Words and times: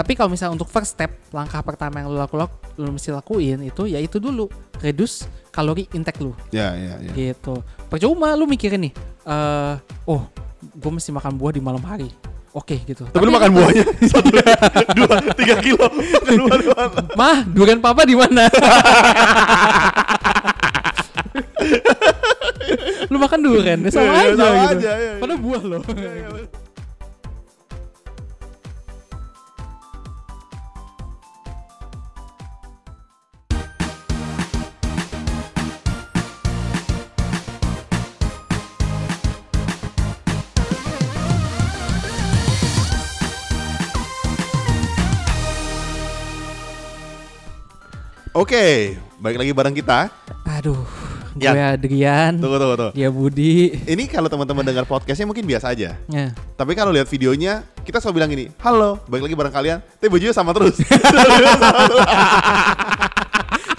Tapi 0.00 0.16
kalau 0.16 0.32
misalnya 0.32 0.56
untuk 0.56 0.64
first 0.66 0.96
step, 0.96 1.12
langkah 1.28 1.60
pertama 1.60 2.00
yang 2.00 2.08
lu 2.08 2.16
laku, 2.16 2.40
lu 2.80 2.88
mesti 2.88 3.12
lakuin 3.12 3.60
itu 3.60 3.84
ya 3.84 4.00
itu 4.00 4.16
dulu, 4.16 4.48
reduce 4.80 5.28
kalori 5.52 5.84
intake 5.92 6.24
lu 6.24 6.32
Ya, 6.48 6.72
ya, 6.72 6.96
ya. 6.96 7.12
gitu. 7.12 7.60
Percuma 7.84 8.32
lu 8.32 8.48
mikirin 8.48 8.88
nih, 8.88 8.92
eh 9.28 9.74
oh, 10.08 10.24
gue 10.64 10.90
mesti 10.90 11.12
makan 11.12 11.36
buah 11.36 11.52
di 11.52 11.60
malam 11.60 11.84
hari. 11.84 12.08
Oke 12.50 12.80
gitu. 12.82 13.04
Tapi 13.06 13.20
lu 13.20 13.30
makan 13.30 13.52
buahnya 13.52 13.84
satu, 14.10 14.32
dua, 14.96 15.20
tiga 15.36 15.60
kilo. 15.60 15.84
Mah, 17.20 17.44
durian 17.44 17.78
papa 17.78 18.08
di 18.08 18.16
mana? 18.16 18.48
lu 23.10 23.18
makan 23.18 23.38
durian, 23.42 23.78
ya 23.82 23.90
sama 23.90 24.06
Iya, 24.06 24.14
aja 24.16 24.34
sama 24.34 24.50
gitu. 24.50 24.78
aja, 24.80 24.90
iya, 24.90 24.94
iya. 24.96 25.12
Padahal 25.20 25.40
buah 25.40 25.62
loh. 25.62 25.80
Oke, 48.30 48.94
balik 49.18 49.42
lagi 49.42 49.50
bareng 49.50 49.74
kita. 49.74 50.06
Aduh, 50.46 50.86
gue 51.34 51.42
Yan. 51.42 51.74
Adrian, 51.74 52.32
Tunggu, 52.38 52.62
tunggu, 52.62 52.76
tunggu. 52.78 52.94
dia 52.94 53.10
Budi. 53.10 53.74
Ini 53.82 54.06
kalau 54.06 54.30
teman-teman 54.30 54.62
dengar 54.62 54.86
podcastnya 54.86 55.26
mungkin 55.26 55.42
biasa 55.42 55.74
aja. 55.74 55.98
Ya. 56.06 56.26
Tapi 56.54 56.78
kalau 56.78 56.94
lihat 56.94 57.10
videonya, 57.10 57.66
kita 57.82 57.98
selalu 57.98 58.14
bilang 58.14 58.30
gini, 58.30 58.44
halo, 58.62 59.02
balik 59.10 59.26
lagi 59.26 59.34
bareng 59.34 59.50
kalian. 59.52 59.78
Tapi 59.82 60.06
bajunya 60.06 60.30
sama 60.30 60.54
terus. 60.54 60.78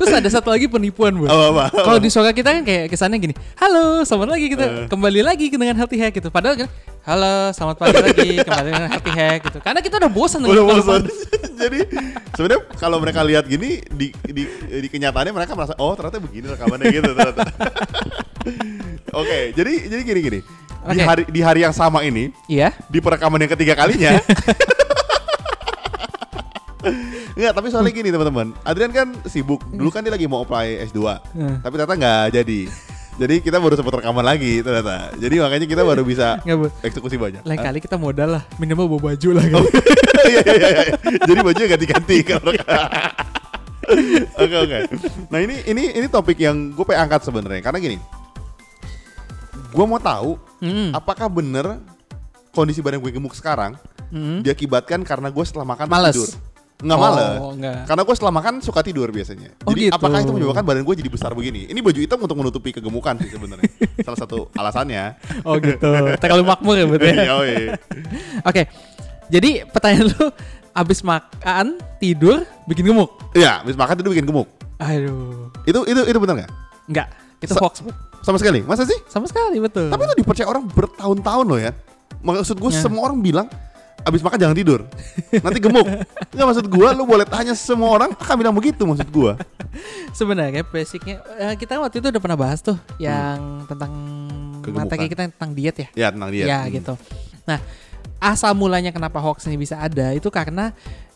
Terus 0.02 0.18
ada 0.18 0.30
satu 0.34 0.50
lagi 0.50 0.66
penipuan, 0.66 1.14
Bu. 1.14 1.30
Apa, 1.30 1.46
apa? 1.54 1.66
Kalau 1.78 2.02
di 2.02 2.10
suara 2.10 2.34
kita 2.34 2.50
kan 2.50 2.66
kayak 2.66 2.90
kesannya 2.90 3.22
gini, 3.22 3.38
halo, 3.54 4.02
selamat 4.02 4.34
lagi 4.34 4.50
kita 4.50 4.66
Eh. 4.66 4.88
kembali 4.90 5.22
lagi 5.22 5.46
dengan 5.48 5.78
healthy 5.78 6.02
hack 6.02 6.18
gitu. 6.18 6.34
Padahal 6.34 6.58
kan, 6.58 6.68
halo, 7.06 7.54
selamat 7.54 7.76
pagi 7.78 7.96
lagi 8.02 8.30
kembali 8.42 8.70
dengan 8.74 8.90
healthy 8.90 9.14
hack 9.14 9.40
gitu. 9.46 9.62
Karena 9.62 9.78
kita 9.78 10.02
udah 10.02 10.10
bosan 10.10 10.42
Udah 10.42 10.58
dengan 10.58 10.66
bosan. 10.74 11.02
Jadi 11.62 11.80
sebenarnya 12.34 12.62
kalau 12.76 12.98
mereka 12.98 13.22
lihat 13.22 13.46
gini 13.46 13.80
di, 13.86 14.10
di 14.26 14.44
di 14.82 14.88
kenyataannya 14.90 15.34
mereka 15.34 15.54
merasa 15.54 15.78
oh 15.78 15.94
ternyata 15.94 16.18
begini 16.18 16.50
rekamannya 16.50 16.86
gitu 16.90 17.12
ternyata. 17.14 17.44
Oke, 19.22 19.54
jadi 19.54 19.74
jadi 19.86 20.02
gini 20.02 20.20
gini. 20.22 20.40
Di 20.82 20.98
Oke. 20.98 21.06
hari 21.06 21.24
di 21.30 21.42
hari 21.46 21.62
yang 21.62 21.76
sama 21.76 22.02
ini 22.02 22.34
Iya. 22.50 22.74
di 22.90 22.98
perekaman 22.98 23.38
yang 23.46 23.52
ketiga 23.54 23.78
kalinya. 23.78 24.18
Enggak, 27.32 27.54
tapi 27.54 27.68
soalnya 27.70 27.94
gini 27.94 28.10
teman-teman. 28.10 28.58
Adrian 28.66 28.90
kan 28.90 29.14
sibuk. 29.30 29.62
Dulu 29.70 29.94
kan 29.94 30.02
dia 30.02 30.10
lagi 30.10 30.26
mau 30.26 30.42
apply 30.42 30.82
S2. 30.90 31.00
Hmm. 31.38 31.56
Tapi 31.62 31.74
ternyata 31.78 31.96
nggak 31.96 32.26
jadi. 32.34 32.60
Jadi 33.22 33.36
kita 33.38 33.62
baru 33.62 33.78
sempat 33.78 34.02
rekaman 34.02 34.26
lagi 34.26 34.66
ternyata. 34.66 35.14
Jadi 35.14 35.36
makanya 35.38 35.68
kita 35.70 35.86
baru 35.86 36.02
bisa 36.02 36.42
eksekusi 36.82 37.22
banyak. 37.22 37.46
Lain 37.46 37.62
kali 37.62 37.78
kita 37.78 37.94
modal 37.94 38.42
lah, 38.42 38.44
minimal 38.58 38.90
bawa 38.90 39.14
baju 39.14 39.30
lah 39.38 39.46
gitu. 39.46 39.68
Iya, 40.22 40.38
iya, 40.46 40.54
iya, 40.54 40.70
iya. 40.70 40.84
Jadi 41.26 41.40
bajunya 41.42 41.68
ganti-ganti 41.68 42.18
kalau 42.30 42.54
Oke 44.38 44.56
oke. 44.56 44.78
Nah 45.34 45.40
ini 45.42 45.66
ini 45.66 45.98
ini 45.98 46.06
topik 46.06 46.38
yang 46.38 46.70
gue 46.72 46.86
pengen 46.86 47.10
angkat 47.10 47.26
sebenarnya 47.26 47.62
karena 47.62 47.82
gini. 47.82 47.98
Gue 49.74 49.86
mau 49.86 49.98
tahu 49.98 50.38
Hmm. 50.62 50.94
apakah 50.94 51.26
bener 51.26 51.82
kondisi 52.54 52.86
badan 52.86 53.02
gue 53.02 53.10
gemuk 53.10 53.34
sekarang 53.34 53.74
Hmm. 54.14 54.46
diakibatkan 54.46 55.02
karena 55.02 55.34
gue 55.34 55.42
setelah 55.42 55.66
makan 55.66 55.90
Males. 55.90 56.14
tidur. 56.14 56.30
Enggak 56.82 56.98
Oh, 56.98 57.04
males. 57.04 57.38
enggak. 57.56 57.78
Karena 57.86 58.02
gue 58.02 58.16
setelah 58.18 58.34
makan 58.34 58.54
suka 58.60 58.82
tidur 58.82 59.08
biasanya. 59.08 59.50
Oh, 59.62 59.70
Jadi 59.72 59.82
gitu. 59.86 59.96
apakah 59.96 60.18
itu 60.20 60.32
menyebabkan 60.32 60.66
badan 60.66 60.82
gue 60.82 60.96
jadi 60.98 61.10
besar 61.10 61.32
begini? 61.32 61.70
Ini 61.70 61.80
baju 61.80 62.00
hitam 62.00 62.18
untuk 62.18 62.36
menutupi 62.36 62.70
kegemukan 62.72 63.14
sih 63.22 63.30
sebenarnya. 63.30 63.70
Salah 64.06 64.20
satu 64.20 64.50
alasannya. 64.52 65.04
Oh 65.44 65.56
gitu. 65.56 65.90
Terlalu 66.18 66.44
makmur 66.44 66.76
ya, 66.76 66.86
Bu. 66.86 66.96
ya? 66.98 67.78
Oke. 68.50 68.62
Jadi 69.30 69.64
pertanyaan 69.64 70.10
lu 70.10 70.26
abis 70.72 71.00
makan, 71.02 71.78
tidur, 71.98 72.44
bikin 72.66 72.84
gemuk. 72.84 73.12
Iya, 73.32 73.62
habis 73.62 73.76
makan 73.76 73.96
itu 74.02 74.10
bikin 74.12 74.26
gemuk. 74.26 74.48
Aduh. 74.76 75.54
Itu 75.64 75.86
itu 75.86 76.02
itu 76.04 76.18
benar 76.18 76.44
nggak? 76.44 76.52
Enggak. 76.90 77.08
Itu 77.40 77.54
Sa- 77.54 77.62
hoax. 77.62 77.86
Sama 78.22 78.38
sekali. 78.38 78.62
Masa 78.62 78.84
sih? 78.84 78.98
Sama 79.06 79.26
sekali, 79.26 79.58
betul. 79.58 79.90
Tapi 79.90 80.02
itu 80.04 80.16
dipercaya 80.18 80.46
orang 80.46 80.66
bertahun-tahun 80.66 81.46
loh 81.46 81.60
ya. 81.60 81.72
Maksud 82.22 82.58
gue 82.58 82.70
Ya. 82.70 82.82
semua 82.82 83.06
orang 83.06 83.18
bilang 83.18 83.48
abis 84.02 84.22
makan 84.22 84.38
jangan 84.38 84.56
tidur. 84.56 84.80
Nanti 85.32 85.60
gemuk. 85.60 85.88
Enggak 86.32 86.46
maksud 86.48 86.66
gue 86.66 86.88
lu 86.94 87.04
boleh 87.04 87.26
tanya 87.26 87.54
semua 87.54 87.90
orang 87.92 88.10
akan 88.14 88.36
bilang 88.36 88.56
begitu 88.56 88.82
maksud 88.84 89.08
gue. 89.08 89.34
Sebenarnya 90.12 90.64
basicnya 90.64 91.22
eh, 91.38 91.56
kita 91.56 91.78
waktu 91.78 92.00
itu 92.00 92.08
udah 92.10 92.22
pernah 92.22 92.40
bahas 92.40 92.60
tuh 92.60 92.76
yang 92.98 93.64
tentang 93.66 93.92
Kegemukan. 94.62 94.86
materi 94.86 95.06
kita 95.08 95.22
tentang 95.28 95.52
diet 95.54 95.76
ya. 95.76 95.88
Ya 95.96 96.08
tenang 96.10 96.30
dia. 96.30 96.46
Ya 96.46 96.60
Hmm. 96.62 96.72
gitu. 96.74 96.94
Nah, 97.46 97.60
asal 98.20 98.54
mulanya 98.54 98.90
kenapa 98.90 99.18
hoax 99.18 99.46
ini 99.46 99.58
bisa 99.58 99.78
ada 99.78 100.14
itu 100.14 100.30
karena 100.30 100.70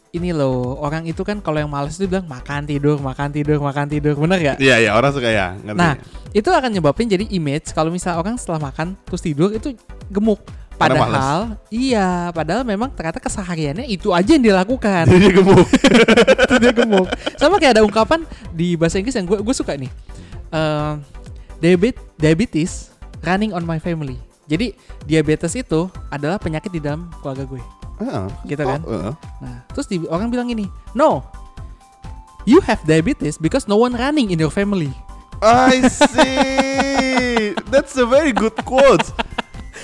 ini 0.10 0.32
loh 0.32 0.80
orang 0.80 1.04
itu 1.04 1.22
kan 1.22 1.44
kalau 1.44 1.60
yang 1.60 1.68
males 1.68 2.00
itu 2.00 2.08
bilang 2.08 2.24
makan 2.24 2.64
tidur 2.64 2.96
makan 2.98 3.30
tidur 3.30 3.60
makan 3.60 3.86
tidur 3.86 4.16
bener 4.16 4.40
gak? 4.40 4.58
Iya 4.64 4.80
iya 4.80 4.92
orang 4.96 5.12
suka 5.12 5.28
ya. 5.28 5.54
Ngerti. 5.60 5.76
Nah 5.76 5.94
itu 6.32 6.50
akan 6.50 6.70
nyebabin 6.72 7.08
jadi 7.08 7.26
image 7.30 7.76
kalau 7.76 7.92
misal 7.92 8.16
orang 8.16 8.40
setelah 8.40 8.64
makan 8.64 8.96
terus 9.04 9.20
tidur 9.20 9.52
itu 9.52 9.76
gemuk. 10.08 10.40
Padahal 10.76 11.56
iya, 11.72 12.30
padahal 12.36 12.68
memang 12.68 12.92
ternyata 12.92 13.24
kesehariannya 13.24 13.88
itu 13.88 14.12
aja 14.12 14.36
yang 14.36 14.44
dilakukan. 14.44 15.08
Jadi 15.08 15.20
dia 15.24 15.34
gemuk. 15.34 15.68
dia 16.64 16.72
gemuk. 16.76 17.08
Sama 17.40 17.56
kayak 17.58 17.80
ada 17.80 17.84
ungkapan 17.88 18.28
di 18.52 18.76
bahasa 18.76 19.00
Inggris 19.00 19.16
yang 19.16 19.24
gue 19.24 19.40
gue 19.40 19.56
suka 19.56 19.80
nih. 19.80 19.88
Eh, 20.52 20.94
diabet 21.64 21.96
diabetes 22.20 22.92
running 23.24 23.56
on 23.56 23.64
my 23.64 23.80
family. 23.80 24.20
Jadi 24.46 24.76
diabetes 25.08 25.56
itu 25.56 25.88
adalah 26.12 26.38
penyakit 26.38 26.70
di 26.70 26.84
dalam 26.84 27.08
keluarga 27.24 27.48
gue. 27.48 27.64
Heeh. 28.04 28.26
Gitu 28.46 28.62
Oh, 28.62 28.68
kan? 28.68 28.80
heeh. 28.84 29.14
Nah, 29.42 29.58
terus 29.72 29.88
di, 29.88 30.04
orang 30.06 30.28
bilang 30.28 30.52
gini, 30.52 30.68
no, 30.92 31.24
you 32.44 32.60
have 32.62 32.84
diabetes 32.84 33.40
because 33.40 33.66
no 33.66 33.80
one 33.80 33.96
running 33.96 34.30
in 34.30 34.38
your 34.38 34.52
family. 34.52 34.92
I 35.40 35.84
see. 35.88 37.56
That's 37.72 37.96
a 37.96 38.06
very 38.08 38.32
good 38.32 38.56
quote. 38.64 39.04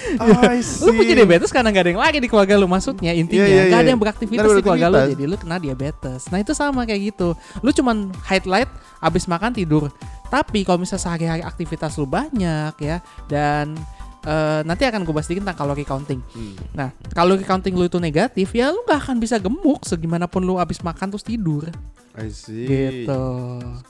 See. 0.01 0.83
Lu 0.87 0.91
punya 0.97 1.13
diabetes 1.13 1.49
karena 1.53 1.69
gak 1.69 1.83
ada 1.85 1.91
yang 1.93 2.01
lagi 2.01 2.17
di 2.17 2.29
keluarga 2.29 2.53
lu 2.57 2.67
maksudnya 2.67 3.11
intinya 3.13 3.45
Iya, 3.45 3.53
iya, 3.53 3.63
gak 3.69 3.79
ada 3.79 3.85
iya. 3.85 3.91
yang 3.93 4.01
beraktivitas 4.01 4.47
di 4.49 4.61
keluarga 4.63 4.87
lu 4.89 4.97
jadi 5.13 5.23
lu 5.29 5.35
kena 5.37 5.57
diabetes. 5.61 6.21
Nah 6.33 6.39
itu 6.41 6.51
sama 6.57 6.83
kayak 6.83 7.13
gitu. 7.13 7.33
Lu 7.61 7.69
cuman 7.69 8.09
highlight 8.25 8.69
abis 8.99 9.25
makan 9.29 9.53
tidur. 9.53 9.89
Tapi 10.27 10.63
kalau 10.63 10.79
misalnya 10.79 11.03
sehari-hari 11.03 11.43
aktivitas 11.43 11.99
lu 11.99 12.07
banyak 12.07 12.73
ya 12.79 13.03
dan 13.27 13.75
eh, 14.23 14.61
nanti 14.63 14.85
akan 14.87 15.03
gue 15.03 15.13
bahas 15.13 15.27
sedikit 15.27 15.43
tentang 15.49 15.59
kalori 15.59 15.83
counting. 15.83 16.21
Hmm. 16.33 16.55
Nah 16.73 16.89
kalori 17.11 17.43
counting 17.43 17.73
lu 17.75 17.85
itu 17.85 17.99
negatif 17.99 18.51
ya 18.55 18.71
lu 18.71 18.81
gak 18.87 19.05
akan 19.07 19.17
bisa 19.19 19.37
gemuk 19.37 19.83
segimanapun 19.83 20.41
lu 20.41 20.57
abis 20.57 20.79
makan 20.81 21.11
terus 21.11 21.25
tidur 21.25 21.67
I 22.11 22.27
see. 22.27 22.67
gitu. 22.67 23.23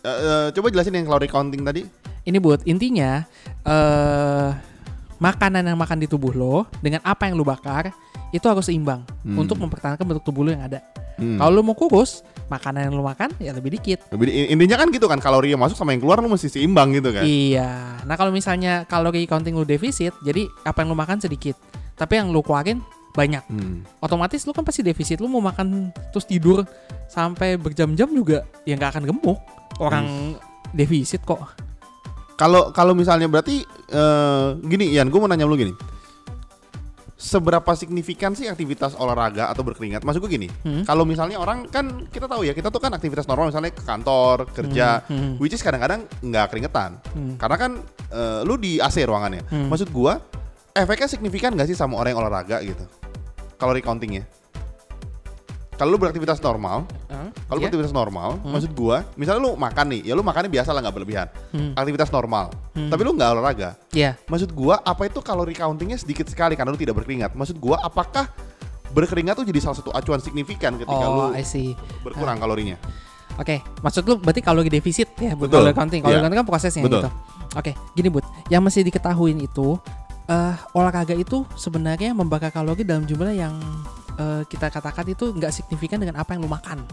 Eh, 0.06 0.10
eh, 0.10 0.46
coba 0.54 0.68
jelasin 0.70 0.94
yang 0.94 1.10
kalori 1.10 1.30
counting 1.30 1.62
tadi. 1.66 1.82
Ini 2.22 2.38
buat 2.38 2.62
intinya 2.70 3.26
eh 3.66 4.50
makanan 5.22 5.62
yang 5.62 5.78
makan 5.78 6.02
di 6.02 6.10
tubuh 6.10 6.34
lo 6.34 6.66
dengan 6.82 7.00
apa 7.06 7.30
yang 7.30 7.38
lu 7.38 7.46
bakar 7.46 7.94
itu 8.34 8.42
harus 8.42 8.66
seimbang 8.66 9.06
Hmm. 9.22 9.38
untuk 9.38 9.62
mempertahankan 9.62 10.02
bentuk 10.02 10.26
tubuh 10.26 10.42
lo 10.42 10.50
yang 10.50 10.66
ada. 10.66 10.82
Hmm. 11.22 11.38
Kalau 11.38 11.52
lu 11.54 11.62
mau 11.62 11.78
kurus, 11.78 12.26
makanan 12.50 12.90
yang 12.90 12.96
lu 12.98 13.06
makan 13.06 13.30
ya 13.38 13.54
lebih 13.54 13.78
dikit. 13.78 14.02
Lebih- 14.10 14.50
Intinya 14.50 14.82
kan 14.82 14.90
gitu 14.90 15.06
kan 15.06 15.22
kalori 15.22 15.54
yang 15.54 15.62
masuk 15.62 15.78
sama 15.78 15.94
yang 15.94 16.02
keluar 16.02 16.18
lu 16.18 16.28
mesti 16.28 16.50
seimbang 16.50 16.98
gitu 16.98 17.14
kan. 17.14 17.22
Iya. 17.22 18.02
Nah 18.02 18.16
kalau 18.18 18.34
misalnya 18.34 18.84
kalori 18.84 19.30
counting 19.30 19.54
lu 19.54 19.62
defisit, 19.62 20.18
jadi 20.26 20.50
apa 20.66 20.82
yang 20.82 20.90
lu 20.90 20.98
makan 20.98 21.22
sedikit, 21.22 21.54
tapi 21.94 22.18
yang 22.18 22.34
lu 22.34 22.42
keluarin 22.42 22.82
banyak. 23.14 23.44
Hmm. 23.46 23.86
Otomatis 24.02 24.42
lu 24.48 24.56
kan 24.56 24.66
pasti 24.66 24.82
defisit. 24.82 25.22
Lu 25.22 25.30
mau 25.30 25.44
makan 25.44 25.94
terus 26.10 26.26
tidur 26.26 26.66
sampai 27.06 27.60
berjam-jam 27.62 28.10
juga 28.10 28.42
ya 28.66 28.74
nggak 28.74 28.98
akan 28.98 29.04
gemuk. 29.06 29.38
Orang 29.78 30.34
defisit 30.72 31.22
kok. 31.22 31.44
Kalau 32.36 32.74
kalau 32.74 32.94
misalnya 32.98 33.30
berarti 33.30 33.62
eh, 33.68 34.48
gini 34.62 34.92
Ian, 34.92 35.10
gue 35.10 35.20
mau 35.20 35.30
nanya 35.30 35.46
lu 35.46 35.56
gini. 35.56 35.74
Seberapa 37.22 37.78
signifikan 37.78 38.34
sih 38.34 38.50
aktivitas 38.50 38.98
olahraga 38.98 39.46
atau 39.46 39.62
berkeringat? 39.62 40.02
Maksud 40.02 40.26
gue 40.26 40.32
gini, 40.42 40.50
Hmm. 40.66 40.82
kalau 40.82 41.06
misalnya 41.06 41.38
orang 41.38 41.70
kan 41.70 42.10
kita 42.10 42.26
tahu 42.26 42.42
ya, 42.50 42.58
kita 42.58 42.74
tuh 42.74 42.82
kan 42.82 42.90
aktivitas 42.98 43.30
normal 43.30 43.54
misalnya 43.54 43.70
ke 43.70 43.86
kantor, 43.86 44.50
kerja, 44.50 45.06
Hmm, 45.06 45.14
hmm. 45.14 45.34
which 45.38 45.54
is 45.54 45.62
kadang-kadang 45.62 46.10
nggak 46.26 46.50
keringetan. 46.50 46.98
Hmm. 47.14 47.38
Karena 47.38 47.58
kan 47.62 47.72
eh, 48.10 48.42
lu 48.42 48.58
di 48.58 48.82
AC 48.82 49.06
ruangannya. 49.06 49.46
Hmm. 49.54 49.70
Maksud 49.70 49.94
gua 49.94 50.18
efeknya 50.74 51.08
signifikan 51.08 51.54
gak 51.54 51.68
sih 51.70 51.78
sama 51.78 52.00
orang 52.00 52.16
yang 52.16 52.22
olahraga 52.26 52.58
gitu? 52.66 52.84
Kalori 53.60 53.86
countingnya. 53.86 54.26
Kalau 55.78 55.94
lu 55.94 56.02
beraktivitas 56.02 56.42
normal? 56.42 56.90
Kalau 57.48 57.58
Iya? 57.58 57.68
beraktivitas 57.68 57.92
normal, 57.92 58.30
Hmm. 58.38 58.52
maksud 58.52 58.72
gua, 58.72 59.04
misalnya 59.14 59.42
lu 59.42 59.52
makan 59.54 59.86
nih, 59.90 60.02
ya 60.04 60.14
lu 60.14 60.22
makannya 60.22 60.48
biasa 60.48 60.70
lah 60.72 60.80
nggak 60.82 60.96
berlebihan. 60.96 61.28
Hmm. 61.52 61.72
Aktivitas 61.74 62.10
normal. 62.10 62.52
Hmm. 62.72 62.88
Tapi 62.88 63.02
lu 63.02 63.12
nggak 63.14 63.30
olahraga. 63.32 63.70
Iya. 63.92 64.16
Maksud 64.26 64.52
gua, 64.52 64.80
apa 64.80 65.06
itu 65.06 65.20
kalori 65.20 65.52
countingnya 65.52 65.96
sedikit 65.96 66.26
sekali 66.26 66.54
karena 66.54 66.70
lu 66.70 66.80
tidak 66.80 66.96
berkeringat? 66.96 67.34
Maksud 67.34 67.58
gua, 67.58 67.80
apakah 67.80 68.28
berkeringat 68.90 69.36
tuh 69.36 69.46
jadi 69.46 69.60
salah 69.60 69.78
satu 69.78 69.90
acuan 69.90 70.20
signifikan 70.20 70.76
ketika 70.76 71.06
oh, 71.08 71.32
lu 71.32 71.36
I 71.36 71.44
see. 71.44 71.72
berkurang 72.02 72.38
kalorinya. 72.38 72.76
Oke, 73.40 73.64
maksud 73.80 74.04
lu 74.04 74.20
berarti 74.20 74.44
kalori 74.44 74.68
defisit 74.68 75.08
ya, 75.16 75.32
Betul. 75.34 75.64
kalori 75.64 75.74
counting. 75.74 76.02
Kalori 76.04 76.20
Iya. 76.20 76.24
counting 76.24 76.40
kan 76.44 76.48
prosesnya 76.48 76.84
Betul. 76.84 77.02
gitu. 77.02 77.10
Oke, 77.52 77.72
gini 77.94 78.08
Bud, 78.08 78.24
yang 78.48 78.60
mesti 78.62 78.80
diketahuin 78.82 79.40
itu 79.40 79.80
eh 80.24 80.56
olahraga 80.72 81.12
itu 81.12 81.44
sebenarnya 81.54 82.12
membakar 82.12 82.48
kalori 82.50 82.84
dalam 82.84 83.04
jumlah 83.04 83.32
yang 83.32 83.56
eh, 84.14 84.44
kita 84.46 84.68
katakan 84.70 85.04
itu 85.06 85.32
nggak 85.32 85.50
signifikan 85.50 85.98
dengan 85.98 86.16
apa 86.16 86.32
yang 86.32 86.44
lu 86.44 86.48
makan 86.48 86.84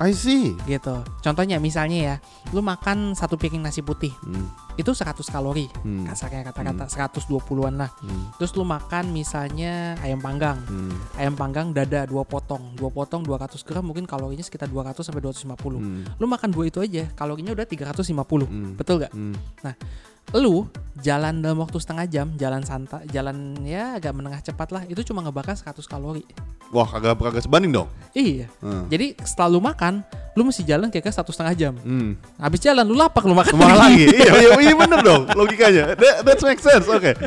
I 0.00 0.10
see. 0.10 0.56
gitu. 0.64 0.96
Contohnya 1.20 1.56
misalnya 1.56 1.98
ya, 2.00 2.14
lu 2.50 2.60
makan 2.60 3.12
satu 3.12 3.36
piring 3.36 3.60
nasi 3.60 3.80
putih, 3.80 4.08
Hmm, 4.18 4.48
itu 4.74 4.88
100 4.90 5.28
kalori. 5.28 5.68
hmm, 5.78 6.08
Kasarnya 6.08 6.40
kata-kata 6.42 6.88
120-an 6.88 7.76
lah. 7.76 7.92
hmm, 8.00 8.40
Terus 8.40 8.56
lu 8.56 8.64
makan 8.64 9.12
misalnya 9.12 10.00
ayam 10.00 10.16
panggang. 10.16 10.56
hmm, 10.58 11.20
Ayam 11.20 11.36
panggang 11.36 11.70
dada 11.70 12.04
dua 12.04 12.24
potong. 12.24 12.72
Dua 12.74 12.88
potong 12.88 13.20
200 13.20 13.60
gram 13.60 13.84
mungkin 13.84 14.08
kalorinya 14.08 14.40
sekitar 14.40 14.66
200 14.66 15.04
sampai 15.04 15.20
250. 15.20 15.76
hmm, 15.76 16.16
Lu 16.16 16.24
makan 16.24 16.48
dua 16.48 16.64
itu 16.64 16.80
aja, 16.80 17.04
kalorinya 17.12 17.52
udah 17.52 17.66
350. 17.66 18.48
hmm, 18.48 18.72
Betul 18.74 19.04
gak? 19.04 19.12
hmm. 19.12 19.36
Lu 20.36 20.70
jalan 21.00 21.42
dalam 21.42 21.58
waktu 21.58 21.78
setengah 21.80 22.06
jam, 22.06 22.26
jalan 22.38 22.62
santai, 22.62 23.08
jalan 23.10 23.56
ya 23.66 23.98
agak 23.98 24.12
menengah 24.14 24.38
cepat 24.44 24.68
lah, 24.70 24.82
itu 24.86 25.00
cuma 25.02 25.24
ngebakar 25.24 25.56
100 25.56 25.80
kalori. 25.88 26.22
Wah, 26.70 26.86
kagak 26.86 27.18
kagak 27.18 27.42
sebanding 27.42 27.74
dong. 27.74 27.88
Iya. 28.14 28.46
Hmm. 28.62 28.86
Jadi 28.86 29.18
setelah 29.26 29.58
lu 29.58 29.58
makan, 29.58 30.06
lu 30.38 30.46
mesti 30.46 30.62
jalan 30.62 30.86
kira-kira 30.86 31.10
satu 31.10 31.34
setengah 31.34 31.54
jam. 31.58 31.74
Hmm. 31.82 32.14
Habis 32.38 32.62
jalan 32.62 32.86
lu 32.86 32.94
lapar 32.94 33.26
lu 33.26 33.34
makan 33.34 33.58
Mahal 33.58 33.90
lagi. 33.90 34.06
iya, 34.06 34.32
iya, 34.38 34.50
iya 34.54 34.74
bener 34.78 35.00
dong 35.02 35.26
logikanya. 35.34 35.98
That, 35.98 36.22
that 36.22 36.38
makes 36.46 36.62
sense. 36.62 36.86
Oke. 36.86 37.18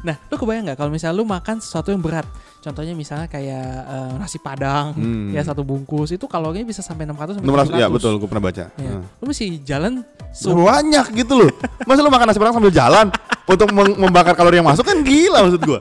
Nah, 0.00 0.16
lu 0.32 0.40
kebayang 0.40 0.72
nggak 0.72 0.78
kalau 0.80 0.88
misalnya 0.88 1.20
lu 1.20 1.28
makan 1.28 1.60
sesuatu 1.60 1.92
yang 1.92 2.00
berat? 2.00 2.24
Contohnya 2.66 2.92
misalnya 2.92 3.30
kayak 3.30 3.62
eh, 3.86 4.12
nasi 4.18 4.36
padang, 4.36 4.90
Hmm. 4.90 5.30
ya 5.30 5.38
satu 5.40 5.62
bungkus 5.62 6.10
itu 6.10 6.26
kalorinya 6.26 6.66
bisa 6.66 6.82
sampai 6.82 7.06
600 7.06 7.38
sampai 7.38 7.46
600 7.46 7.70
ya 7.72 7.86
700. 7.86 7.94
betul, 7.94 8.12
gue 8.18 8.26
pernah 8.26 8.44
baca. 8.44 8.64
Ya. 8.74 8.90
Hmm. 8.90 9.06
Lu 9.16 9.24
mesti 9.24 9.46
jalan 9.62 10.02
Banyak 10.36 11.06
gitu 11.14 11.32
loh. 11.38 11.50
Masa 11.86 12.02
lu 12.02 12.10
makan 12.10 12.26
nasi 12.26 12.36
padang 12.36 12.52
sambil 12.52 12.68
jalan 12.68 13.06
untuk 13.54 13.70
membakar 13.72 14.34
kalori 14.34 14.58
yang 14.58 14.66
masuk 14.66 14.82
kan 14.82 14.98
gila 15.00 15.46
maksud 15.46 15.62
gua. 15.62 15.78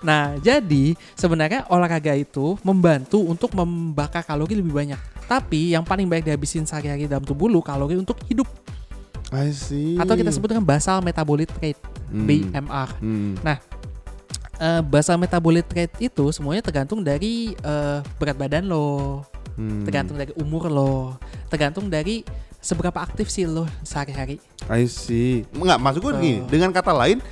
Nah, 0.00 0.38
jadi 0.38 0.96
sebenarnya 1.12 1.68
olahraga 1.68 2.14
itu 2.14 2.56
membantu 2.62 3.20
untuk 3.20 3.52
membakar 3.52 4.22
kalori 4.22 4.56
lebih 4.56 4.72
banyak. 4.72 4.96
Tapi 5.26 5.76
yang 5.76 5.84
paling 5.84 6.08
baik 6.08 6.24
dihabisin 6.24 6.64
sehari-hari 6.64 7.04
dalam 7.04 7.20
tubuh 7.20 7.46
lu 7.46 7.60
kalori 7.60 7.94
untuk 7.94 8.16
hidup 8.24 8.48
I 9.28 9.52
see. 9.52 10.00
atau 10.00 10.16
kita 10.16 10.32
sebut 10.32 10.48
dengan 10.48 10.64
basal 10.64 10.98
metabolic 10.98 11.52
rate 11.54 11.76
Hmm. 12.08 12.24
BMR. 12.24 12.88
Hmm. 12.96 13.36
Eh, 14.58 14.82
basal 14.82 15.22
metabolic 15.22 15.70
rate 15.70 16.10
itu 16.10 16.34
semuanya 16.34 16.58
tergantung 16.66 16.98
dari 16.98 17.54
eh, 17.54 17.98
berat 18.18 18.34
badan 18.34 18.66
lo, 18.66 19.22
Hmm. 19.54 19.82
tergantung 19.86 20.18
dari 20.18 20.34
umur 20.34 20.66
lo, 20.66 21.14
tergantung 21.46 21.86
dari 21.86 22.26
seberapa 22.58 22.98
aktif 22.98 23.30
sih 23.30 23.46
lo 23.46 23.70
sehari-hari. 23.86 24.42
I 24.66 24.86
see. 24.90 25.46
Enggak, 25.54 25.78
maksud 25.78 26.00
gue 26.02 26.12
gini, 26.18 26.34
Oh. 26.42 26.50
dengan 26.50 26.74
kata 26.74 26.90
lain 26.90 27.22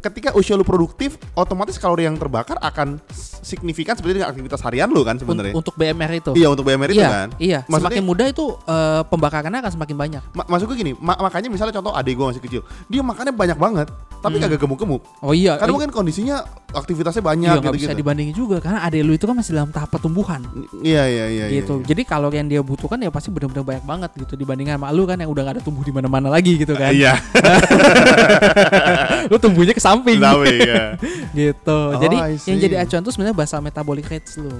ketika 0.00 0.32
usia 0.32 0.54
lu 0.54 0.62
produktif, 0.62 1.18
otomatis 1.34 1.74
kalori 1.74 2.02
yang 2.02 2.14
terbakar 2.14 2.54
akan 2.56 2.96
signifikan 3.40 3.92
seperti 3.92 4.16
dengan 4.16 4.28
aktivitas 4.28 4.60
harian 4.60 4.86
lu 4.86 5.02
kan 5.02 5.16
sebenarnya. 5.16 5.52
untuk 5.52 5.74
BMR 5.74 6.10
itu. 6.14 6.30
Iya, 6.32 6.46
untuk 6.48 6.64
BMR 6.64 6.88
itu 6.88 6.96
iya, 6.96 7.08
kan. 7.10 7.28
iya. 7.36 7.58
Maksudnya- 7.64 7.90
Semakin 7.90 8.02
muda 8.04 8.24
itu 8.24 8.44
eh, 8.62 9.02
pembakarannya 9.04 9.58
akan 9.60 9.72
semakin 9.72 9.96
banyak. 9.96 10.22
Ma- 10.32 10.46
maksud 10.46 10.64
gue 10.66 10.76
gini, 10.76 10.92
ma- 10.94 11.18
makanya 11.18 11.48
misalnya 11.48 11.72
contoh 11.72 11.90
adik 11.90 12.14
gue 12.14 12.26
masih 12.26 12.40
kecil, 12.40 12.60
dia 12.86 13.00
makannya 13.00 13.32
banyak 13.32 13.56
banget, 13.56 13.86
tapi 14.20 14.36
Hmm. 14.36 14.42
kagak 14.46 14.58
gemuk-gemuk. 14.60 15.00
Oh 15.20 15.32
iya. 15.32 15.56
Karena 15.56 15.66
iya. 15.66 15.74
mungkin 15.74 15.90
kondisinya 15.90 16.36
aktivitasnya 16.70 17.20
banyak 17.20 17.50
Iya, 17.50 17.58
nggak 17.58 17.74
bisa 17.74 17.90
gitu-gitu. 17.90 17.98
dibandingin 17.98 18.32
juga 18.32 18.56
karena 18.62 18.78
adek 18.86 19.02
lu 19.02 19.10
itu 19.10 19.26
kan 19.26 19.34
masih 19.34 19.52
dalam 19.52 19.68
tahap 19.74 19.90
pertumbuhan 19.90 20.38
Iya, 20.78 21.02
iya, 21.02 21.24
iya. 21.26 21.44
iya, 21.50 21.58
gitu. 21.58 21.82
iya. 21.82 21.86
Jadi 21.90 22.00
kalori 22.06 22.38
yang 22.38 22.46
dia 22.46 22.62
butuhkan 22.62 22.94
ya 22.96 23.10
pasti 23.10 23.26
benar-benar 23.28 23.66
banyak 23.66 23.82
banget 23.82 24.10
gitu 24.16 24.32
dibandingkan 24.38 24.78
sama 24.78 24.88
lu 24.92 25.02
kan 25.02 25.18
yang 25.18 25.26
udah 25.26 25.42
gak 25.42 25.54
ada 25.58 25.60
tumbuh 25.60 25.82
di 25.82 25.90
mana-mana 25.90 26.30
lagi 26.30 26.54
gitu 26.54 26.70
kan. 26.72 26.94
Iya, 26.94 27.18
lu 29.26 29.36
tumbuhnya 29.40 29.72
ke 29.72 29.82
samping 29.82 30.20
ya. 30.20 30.94
gitu. 31.48 31.78
Oh, 31.90 31.98
jadi 31.98 32.16
yang 32.46 32.58
jadi 32.60 32.74
acuan 32.84 33.02
tuh 33.02 33.12
sebenarnya 33.12 33.36
basal 33.36 33.60
metabolic 33.60 34.06
rates 34.06 34.36
lu. 34.36 34.52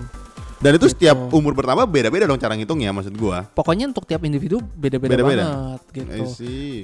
Dan 0.60 0.76
itu 0.76 0.92
Gitu. 0.92 1.08
setiap 1.08 1.16
umur 1.32 1.56
bertambah 1.56 1.88
beda-beda 1.88 2.28
dong 2.28 2.36
cara 2.36 2.52
ngitungnya 2.52 2.92
maksud 2.92 3.16
gua. 3.16 3.48
Pokoknya 3.56 3.88
untuk 3.88 4.04
tiap 4.04 4.20
individu 4.28 4.60
beda-beda 4.60 5.16
banget 5.16 5.80
gitu. 5.88 6.24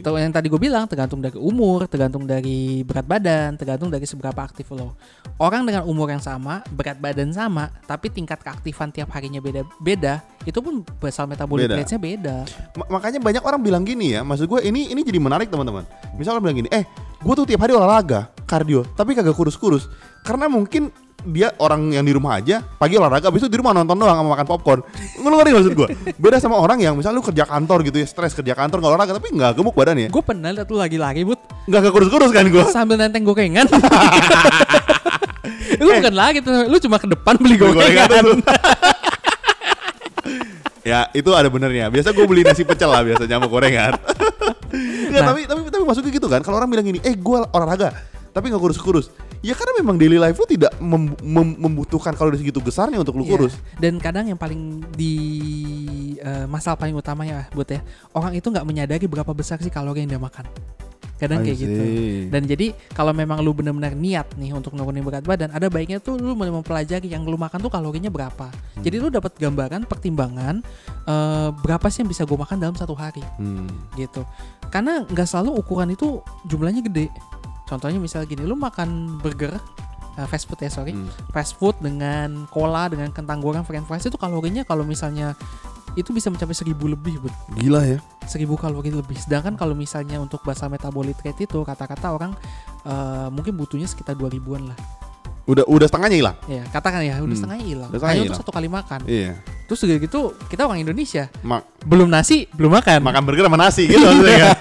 Tuh 0.00 0.16
yang 0.16 0.32
tadi 0.32 0.48
gue 0.48 0.56
bilang 0.56 0.88
tergantung 0.88 1.20
dari 1.20 1.36
umur, 1.36 1.84
tergantung 1.84 2.24
dari 2.24 2.80
berat 2.88 3.04
badan, 3.04 3.52
tergantung 3.60 3.92
dari 3.92 4.08
seberapa 4.08 4.40
aktif 4.40 4.72
lo. 4.72 4.96
Orang 5.36 5.68
dengan 5.68 5.84
umur 5.84 6.08
yang 6.08 6.24
sama, 6.24 6.64
berat 6.72 6.96
badan 6.96 7.28
sama, 7.36 7.68
tapi 7.84 8.08
tingkat 8.08 8.40
keaktifan 8.40 8.88
tiap 8.88 9.12
harinya 9.12 9.44
beda-beda, 9.44 10.24
itu 10.48 10.56
pun 10.64 10.80
basal 10.96 11.28
metabolic 11.28 11.68
Beda. 11.68 11.76
rate-nya 11.76 12.00
beda. 12.00 12.36
Ma- 12.80 12.96
makanya 12.96 13.20
banyak 13.20 13.44
orang 13.44 13.60
bilang 13.60 13.84
gini 13.84 14.16
ya, 14.16 14.24
maksud 14.24 14.48
gue 14.48 14.64
ini 14.64 14.88
ini 14.88 15.04
jadi 15.04 15.20
menarik 15.20 15.52
teman-teman. 15.52 15.84
Misalnya 16.16 16.40
bilang 16.40 16.56
gini, 16.56 16.72
eh 16.72 16.88
gue 17.26 17.34
tuh 17.34 17.46
tiap 17.50 17.66
hari 17.66 17.74
olahraga, 17.74 18.30
kardio, 18.46 18.86
tapi 18.94 19.18
kagak 19.18 19.34
kurus-kurus, 19.34 19.90
karena 20.22 20.46
mungkin 20.46 20.94
dia 21.26 21.50
orang 21.58 21.90
yang 21.90 22.06
di 22.06 22.14
rumah 22.14 22.38
aja 22.38 22.62
pagi 22.78 22.94
olahraga, 22.94 23.34
habis 23.34 23.42
itu 23.42 23.50
di 23.50 23.58
rumah 23.58 23.74
nonton 23.74 23.98
doang 23.98 24.14
sama 24.14 24.38
makan 24.38 24.46
popcorn. 24.46 24.80
Lu 25.18 25.34
ngerti 25.34 25.58
maksud 25.58 25.74
gue? 25.74 25.88
Beda 26.22 26.38
sama 26.38 26.62
orang 26.62 26.78
yang 26.78 26.94
misalnya 26.94 27.18
lu 27.18 27.26
kerja 27.26 27.42
kantor 27.42 27.82
gitu 27.82 27.98
ya, 27.98 28.06
stres 28.06 28.30
kerja 28.30 28.54
kantor 28.54 28.78
nggak 28.78 28.92
olahraga 28.94 29.18
tapi 29.18 29.34
nggak 29.34 29.58
gemuk 29.58 29.74
badannya, 29.74 30.06
Gue 30.14 30.22
pernah 30.22 30.54
liat 30.54 30.70
lu 30.70 30.78
lagi-lagi 30.78 31.26
but 31.26 31.42
nggak 31.66 31.80
nggak 31.82 31.94
kurus-kurus 31.98 32.30
kan 32.30 32.46
gue. 32.46 32.62
sambil 32.70 32.94
nenteng 32.94 33.26
gorengan. 33.26 33.66
lu 35.82 35.90
bukan 35.98 36.14
lagi 36.14 36.38
tuh, 36.46 36.70
lu 36.70 36.78
cuma 36.78 37.02
ke 37.02 37.10
depan 37.10 37.34
beli 37.42 37.58
gorengan. 37.58 38.06
ya 40.86 41.10
itu 41.10 41.26
ada 41.34 41.50
benernya. 41.50 41.90
Biasa 41.90 42.14
gue 42.14 42.22
beli 42.22 42.46
nasi 42.46 42.62
pecel 42.62 42.86
lah 42.86 43.02
biasanya 43.02 43.42
sama 43.42 43.50
gorengan. 43.50 43.98
Nggak, 45.16 45.24
Nah. 45.24 45.30
tapi 45.32 45.40
tapi 45.44 45.60
tapi 45.72 45.84
maksudnya 45.84 46.12
gitu 46.12 46.28
kan. 46.28 46.40
Kalau 46.40 46.56
orang 46.56 46.68
bilang 46.68 46.84
gini, 46.84 47.00
eh 47.00 47.12
gue 47.12 47.38
olahraga, 47.46 47.96
tapi 48.30 48.52
nggak 48.52 48.60
kurus-kurus. 48.60 49.08
Ya 49.40 49.52
karena 49.52 49.78
memang 49.78 49.96
daily 49.96 50.16
life 50.16 50.34
lu 50.34 50.44
tidak 50.44 50.72
mem- 50.76 51.16
mem- 51.20 51.56
membutuhkan 51.58 52.12
kalori 52.12 52.36
segitu 52.36 52.58
besarnya 52.58 52.98
untuk 52.98 53.14
lu 53.14 53.22
Iya. 53.22 53.32
kurus. 53.32 53.54
Dan 53.76 53.96
kadang 53.96 54.26
yang 54.26 54.36
paling 54.36 54.84
di 54.92 55.14
eh, 56.18 56.44
masalah 56.46 56.74
paling 56.74 56.92
utamanya 56.92 57.46
buat 57.52 57.68
ya, 57.68 57.80
orang 58.10 58.34
itu 58.34 58.44
nggak 58.44 58.64
menyadari 58.64 59.04
berapa 59.04 59.30
besar 59.30 59.56
sih 59.58 59.70
kalori 59.70 60.02
yang 60.02 60.10
dia 60.10 60.18
makan. 60.18 60.44
Kadang 61.16 61.40
kayak 61.40 61.56
gitu. 61.56 61.82
Dan 62.28 62.44
jadi 62.44 62.76
kalau 62.92 63.08
memang 63.10 63.40
lu 63.40 63.56
benar-benar 63.56 63.96
niat 63.96 64.36
nih 64.36 64.52
untuk 64.52 64.76
nurunin 64.76 65.00
berat 65.00 65.24
badan, 65.24 65.48
ada 65.48 65.72
baiknya 65.72 65.96
tuh 65.96 66.20
lu 66.20 66.36
mulai 66.36 66.52
mempelajari 66.52 67.08
yang 67.08 67.24
lu 67.24 67.40
makan 67.40 67.56
tuh 67.56 67.72
kalorinya 67.72 68.12
berapa. 68.12 68.52
Jadi 68.76 68.96
lu 69.00 69.08
dapat 69.08 69.32
gambaran 69.34 69.88
pertimbangan 69.88 70.60
eh, 71.06 71.48
berapa 71.56 71.88
sih 71.88 72.04
yang 72.04 72.10
bisa 72.10 72.28
gue 72.28 72.36
makan 72.36 72.58
dalam 72.58 72.76
satu 72.76 72.92
hari 72.92 73.24
Hmm. 73.38 73.64
gitu. 73.94 74.28
Karena 74.68 75.02
nggak 75.02 75.24
selalu 75.24 75.50
ukuran 75.54 75.88
itu 75.88 76.20
jumlahnya 76.42 76.82
gede. 76.82 77.08
Contohnya 77.64 77.98
misalnya 77.98 78.26
gini, 78.26 78.42
lu 78.42 78.54
makan 78.54 79.18
burger 79.18 79.58
eh, 80.14 80.24
fast 80.24 80.46
food 80.46 80.56
ya 80.58 80.70
sorry, 80.70 80.92
Hmm. 80.92 81.12
fast 81.28 81.54
food 81.54 81.76
dengan 81.76 82.48
cola 82.48 82.88
dengan 82.88 83.10
kentang 83.10 83.36
goreng 83.36 83.62
french 83.62 83.84
fries 83.84 84.06
itu 84.06 84.16
kalorinya 84.16 84.62
kalau 84.62 84.80
misalnya 84.80 85.36
itu 85.92 86.08
bisa 86.08 86.28
mencapai 86.28 86.52
seribu 86.52 86.86
lebih, 86.86 87.20
Bud. 87.20 87.32
Gila 87.54 87.80
ya. 87.82 87.98
1000 88.24 88.56
kalori 88.56 88.90
lebih. 88.90 89.16
Sedangkan 89.16 89.56
kalau 89.56 89.72
misalnya 89.72 90.16
untuk 90.16 90.40
basal 90.40 90.68
metabolic 90.68 91.16
rate 91.20 91.44
itu 91.44 91.56
kata-kata 91.58 92.12
orang 92.12 92.32
eh, 92.82 93.28
mungkin 93.28 93.56
butuhnya 93.56 93.84
sekitar 93.84 94.12
2000-an 94.14 94.72
lah. 94.72 94.78
Udah 95.46 95.62
udah 95.64 95.86
setengahnya 95.86 96.16
hilang. 96.16 96.36
Ya, 96.46 96.62
katakan 96.68 97.00
ya, 97.00 97.16
udah 97.18 97.26
Hmm. 97.26 97.36
setengahnya 97.36 97.66
hilang. 97.66 97.90
Hanya 97.92 98.22
untuk 98.24 98.40
satu 98.40 98.52
kali 98.52 98.68
makan. 98.68 99.00
Iya. 99.06 99.36
Terus 99.66 99.82
udah 99.82 99.96
gitu 99.98 100.20
kita 100.46 100.62
orang 100.62 100.78
Indonesia, 100.78 101.26
Ma- 101.40 101.58
belum 101.82 102.06
nasi, 102.06 102.46
belum 102.48 102.70
makan. 102.72 103.02
makan 103.02 103.22
burger 103.22 103.44
sama 103.44 103.58
nasi 103.58 103.82
gitu 103.84 103.98
maksudnya 104.00 104.38
kan. 104.46 104.54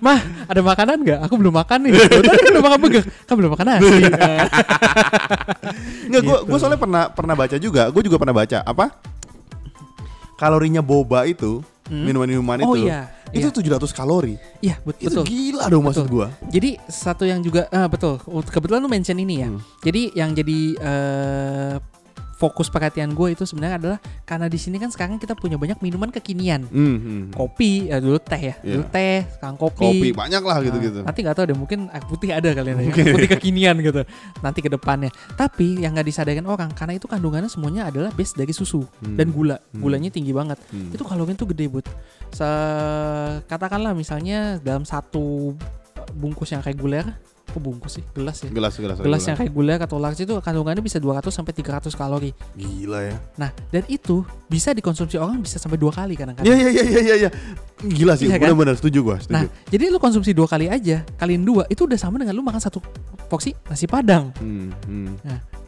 Mah, 0.00 0.18
ada 0.44 0.60
makanan 0.60 0.96
nggak? 0.98 1.18
Aku 1.24 1.34
belum 1.36 1.54
makan 1.54 1.78
nih. 1.86 1.90
Tadi 1.94 2.26
kan 2.42 2.50
udah 2.50 2.64
makan 2.64 2.78
burger, 2.80 3.02
kan 3.24 3.34
belum 3.34 3.50
makan 3.54 3.66
nasi. 3.68 3.94
Enggak, 6.06 6.20
gue 6.20 6.36
Gitu. 6.36 6.46
gue 6.46 6.58
soalnya 6.58 6.76
pernah 6.76 7.02
pernah 7.08 7.34
baca 7.34 7.56
juga. 7.56 7.86
Gue 7.88 8.02
juga 8.02 8.16
pernah 8.16 8.34
baca 8.34 8.58
apa? 8.60 8.90
Kalorinya 10.34 10.80
boba 10.80 11.22
itu, 11.24 11.60
Hmm. 11.84 12.06
minuman-minuman 12.06 12.58
Oh 12.62 12.72
itu, 12.72 12.86
iya, 12.86 13.10
itu 13.30 13.50
iya. 13.50 13.76
700 13.76 13.90
kalori. 13.90 14.38
Iya, 14.60 14.78
bet- 14.80 14.98
Itu 15.00 15.10
betul. 15.12 15.24
gila 15.26 15.64
dong 15.66 15.82
maksud 15.82 16.06
Betul. 16.06 16.14
gua. 16.16 16.26
Jadi 16.46 16.70
satu 16.86 17.22
yang 17.22 17.42
juga 17.42 17.66
ah, 17.68 17.86
betul. 17.86 18.14
Kebetulan 18.44 18.78
lu 18.78 18.86
mention 18.86 19.18
ini 19.18 19.34
ya. 19.36 19.48
Hmm. 19.50 19.58
Jadi 19.80 20.14
yang 20.14 20.30
jadi 20.30 20.58
eh, 20.76 21.74
fokus 22.40 22.72
perhatian 22.72 23.12
gue 23.12 23.36
itu 23.36 23.44
sebenarnya 23.44 23.76
adalah 23.76 23.98
karena 24.24 24.48
di 24.48 24.56
sini 24.56 24.80
kan 24.80 24.88
sekarang 24.88 25.20
kita 25.20 25.36
punya 25.36 25.60
banyak 25.60 25.76
minuman 25.84 26.08
kekinian. 26.08 26.64
Hmm, 26.64 26.96
hmm. 26.96 27.22
Kopi, 27.36 27.92
ya 27.92 28.00
dulu 28.00 28.16
teh 28.16 28.40
ya. 28.40 28.54
Iya. 28.64 28.80
Dulu 28.80 28.84
teh, 28.88 29.18
sekarang 29.36 29.56
kopi. 29.60 29.84
Kopi 29.84 30.08
banyak 30.16 30.40
lah 30.40 30.56
Nah, 30.56 30.64
gitu-gitu. 30.64 30.98
nanti 31.04 31.18
nggak 31.20 31.36
tahu 31.36 31.44
deh 31.52 31.58
mungkin 31.60 31.78
air 31.92 32.04
putih 32.08 32.32
ada 32.32 32.48
kalian 32.56 32.80
ya. 32.80 32.88
Air 32.96 33.12
putih 33.12 33.28
kekinian 33.36 33.76
gitu. 33.84 34.00
Nanti 34.40 34.64
ke 34.64 34.72
depannya. 34.72 35.12
Tapi 35.36 35.84
yang 35.84 35.92
nggak 35.92 36.08
disadarkan 36.08 36.46
orang 36.48 36.70
karena 36.72 36.96
itu 36.96 37.04
kandungannya 37.04 37.52
semuanya 37.52 37.92
adalah 37.92 38.08
base 38.16 38.32
dari 38.32 38.56
susu 38.56 38.88
Hmm. 39.04 39.20
dan 39.20 39.28
gula. 39.28 39.60
Hmm. 39.60 39.84
Gulanya 39.84 40.08
tinggi 40.08 40.32
banget. 40.32 40.56
Hmm. 40.72 40.96
Itu 40.96 41.04
kalorinya 41.04 41.36
tuh 41.36 41.52
gede. 41.52 41.68
Se 42.32 42.48
katakanlah 43.46 43.92
misalnya 43.92 44.56
dalam 44.64 44.82
satu 44.88 45.52
bungkus 46.16 46.50
yang 46.50 46.64
reguler 46.64 47.04
kok 47.50 47.58
bungkus 47.58 47.98
sih 47.98 48.04
gelas 48.10 48.40
ya 48.40 48.48
Gelas 48.48 48.74
gelas. 48.74 48.96
gelas 48.98 49.22
yang 49.22 49.36
reguler 49.36 49.76
atau 49.76 49.98
large 49.98 50.22
itu 50.22 50.34
kandungannya 50.38 50.80
bisa 50.80 50.96
200 50.96 51.28
sampai 51.28 51.52
300 51.52 51.90
kalori 51.92 52.30
gila 52.54 53.04
ya. 53.04 53.16
nah 53.34 53.50
dan 53.68 53.82
itu 53.86 54.22
bisa 54.46 54.70
dikonsumsi 54.70 55.14
orang 55.14 55.38
bisa 55.38 55.58
sampai 55.58 55.76
dua 55.76 55.90
kali 55.90 56.14
kadang-kadang 56.14 56.46
Iya 56.46 56.56
iya 56.56 56.70
iya 56.70 56.82
iya 56.82 57.00
iya. 57.00 57.16
iya. 57.26 57.30
Gila 57.80 58.12
sih, 58.12 58.28
Iya 58.28 58.36
kan? 58.36 58.52
benar-benar 58.52 58.76
setuju 58.76 58.98
gua, 59.00 59.16
Nah, 59.32 59.48
setuju. 59.48 59.72
jadi 59.72 59.84
lu 59.88 59.96
konsumsi 59.96 60.36
dua 60.36 60.44
kali 60.44 60.68
aja, 60.68 61.00
kaliin 61.16 61.40
dua, 61.40 61.64
itu 61.64 61.88
udah 61.88 61.96
sama 61.96 62.20
dengan 62.20 62.36
lu 62.36 62.44
makan 62.44 62.60
satu 62.60 62.76
porsi 63.24 63.56
nasi 63.66 63.88
padang. 63.88 64.36
Hmm, 64.36 64.68
hmm, 64.84 65.08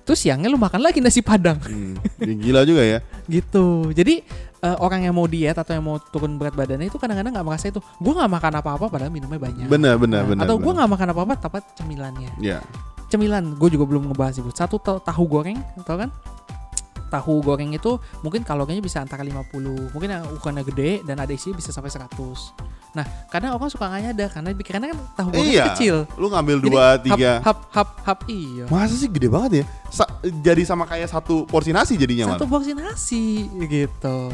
Terus 0.02 0.18
siangnya 0.18 0.50
lu 0.50 0.58
makan 0.58 0.82
lagi 0.82 0.98
nasi 0.98 1.22
padang, 1.22 1.62
hmm. 1.62 2.22
Ya, 2.22 2.34
gila 2.34 2.60
juga 2.66 2.82
ya. 2.82 2.98
gitu. 3.38 3.94
Jadi 3.94 4.26
eh, 4.58 4.76
orang 4.82 5.06
yang 5.06 5.14
mau 5.14 5.30
diet 5.30 5.54
atau 5.54 5.70
yang 5.72 5.84
mau 5.86 6.02
turun 6.02 6.34
berat 6.36 6.58
badannya 6.58 6.90
itu 6.90 6.98
kadang-kadang 6.98 7.30
nggak 7.30 7.46
merasa 7.46 7.70
itu, 7.70 7.78
gua 8.02 8.12
nggak 8.22 8.32
makan 8.34 8.52
apa-apa 8.58 8.86
padahal 8.90 9.14
minumnya 9.14 9.38
banyak. 9.38 9.70
Benar 9.70 9.94
benar 10.02 10.26
Nah, 10.26 10.28
benar. 10.34 10.42
atau 10.46 10.56
benar. 10.58 10.74
nggak 10.74 10.90
makan 10.90 11.08
apa-apa 11.14 11.32
tapi 11.38 11.58
cemilannya. 11.78 12.30
Ya. 12.42 12.58
Cemilan, 13.12 13.60
gue 13.60 13.68
juga 13.68 13.84
belum 13.84 14.08
ngebahas 14.08 14.40
itu. 14.40 14.48
Satu 14.56 14.80
tahu 14.80 15.24
goreng, 15.28 15.60
tau 15.84 16.00
kan? 16.00 16.08
Tahu 17.12 17.44
goreng 17.44 17.68
itu 17.70 17.92
mungkin 18.18 18.40
kalorinya 18.40 18.80
bisa 18.80 18.98
antara 18.98 19.20
50, 19.20 19.52
mungkin 19.92 20.08
yang 20.08 20.24
ukurannya 20.32 20.64
gede 20.64 21.04
dan 21.04 21.20
ada 21.20 21.28
isi 21.28 21.52
bisa 21.52 21.68
sampai 21.68 21.92
100. 21.92 22.08
Nah, 22.92 23.04
kadang 23.28 23.52
orang 23.52 23.68
suka 23.68 23.84
nggak 23.84 24.00
nyadar 24.02 24.28
karena 24.30 24.48
pikirannya 24.50 24.88
kan 24.90 25.00
tahu 25.14 25.28
goreng 25.30 25.44
Iya. 25.46 25.64
kecil. 25.70 25.96
Lu 26.14 26.26
ngambil 26.26 26.56
Jadi, 26.58 26.66
dua 26.66 26.84
hap, 26.86 27.00
tiga. 27.02 27.32
hap 27.40 27.58
hap 27.70 27.90
hap 28.02 28.20
iya 28.26 28.64
Masa 28.66 28.94
sih 28.94 29.06
gede 29.06 29.28
banget 29.28 29.52
ya? 29.52 29.64
Sa- 29.88 30.08
jadi 30.22 30.62
sama 30.62 30.84
kayak 30.84 31.06
satu 31.06 31.44
porsi 31.44 31.68
nasi 31.70 31.94
jadinya 31.94 32.32
satu 32.32 32.44
malah. 32.44 32.50
porsi 32.50 32.72
nasi 32.72 33.24
gitu 33.62 34.32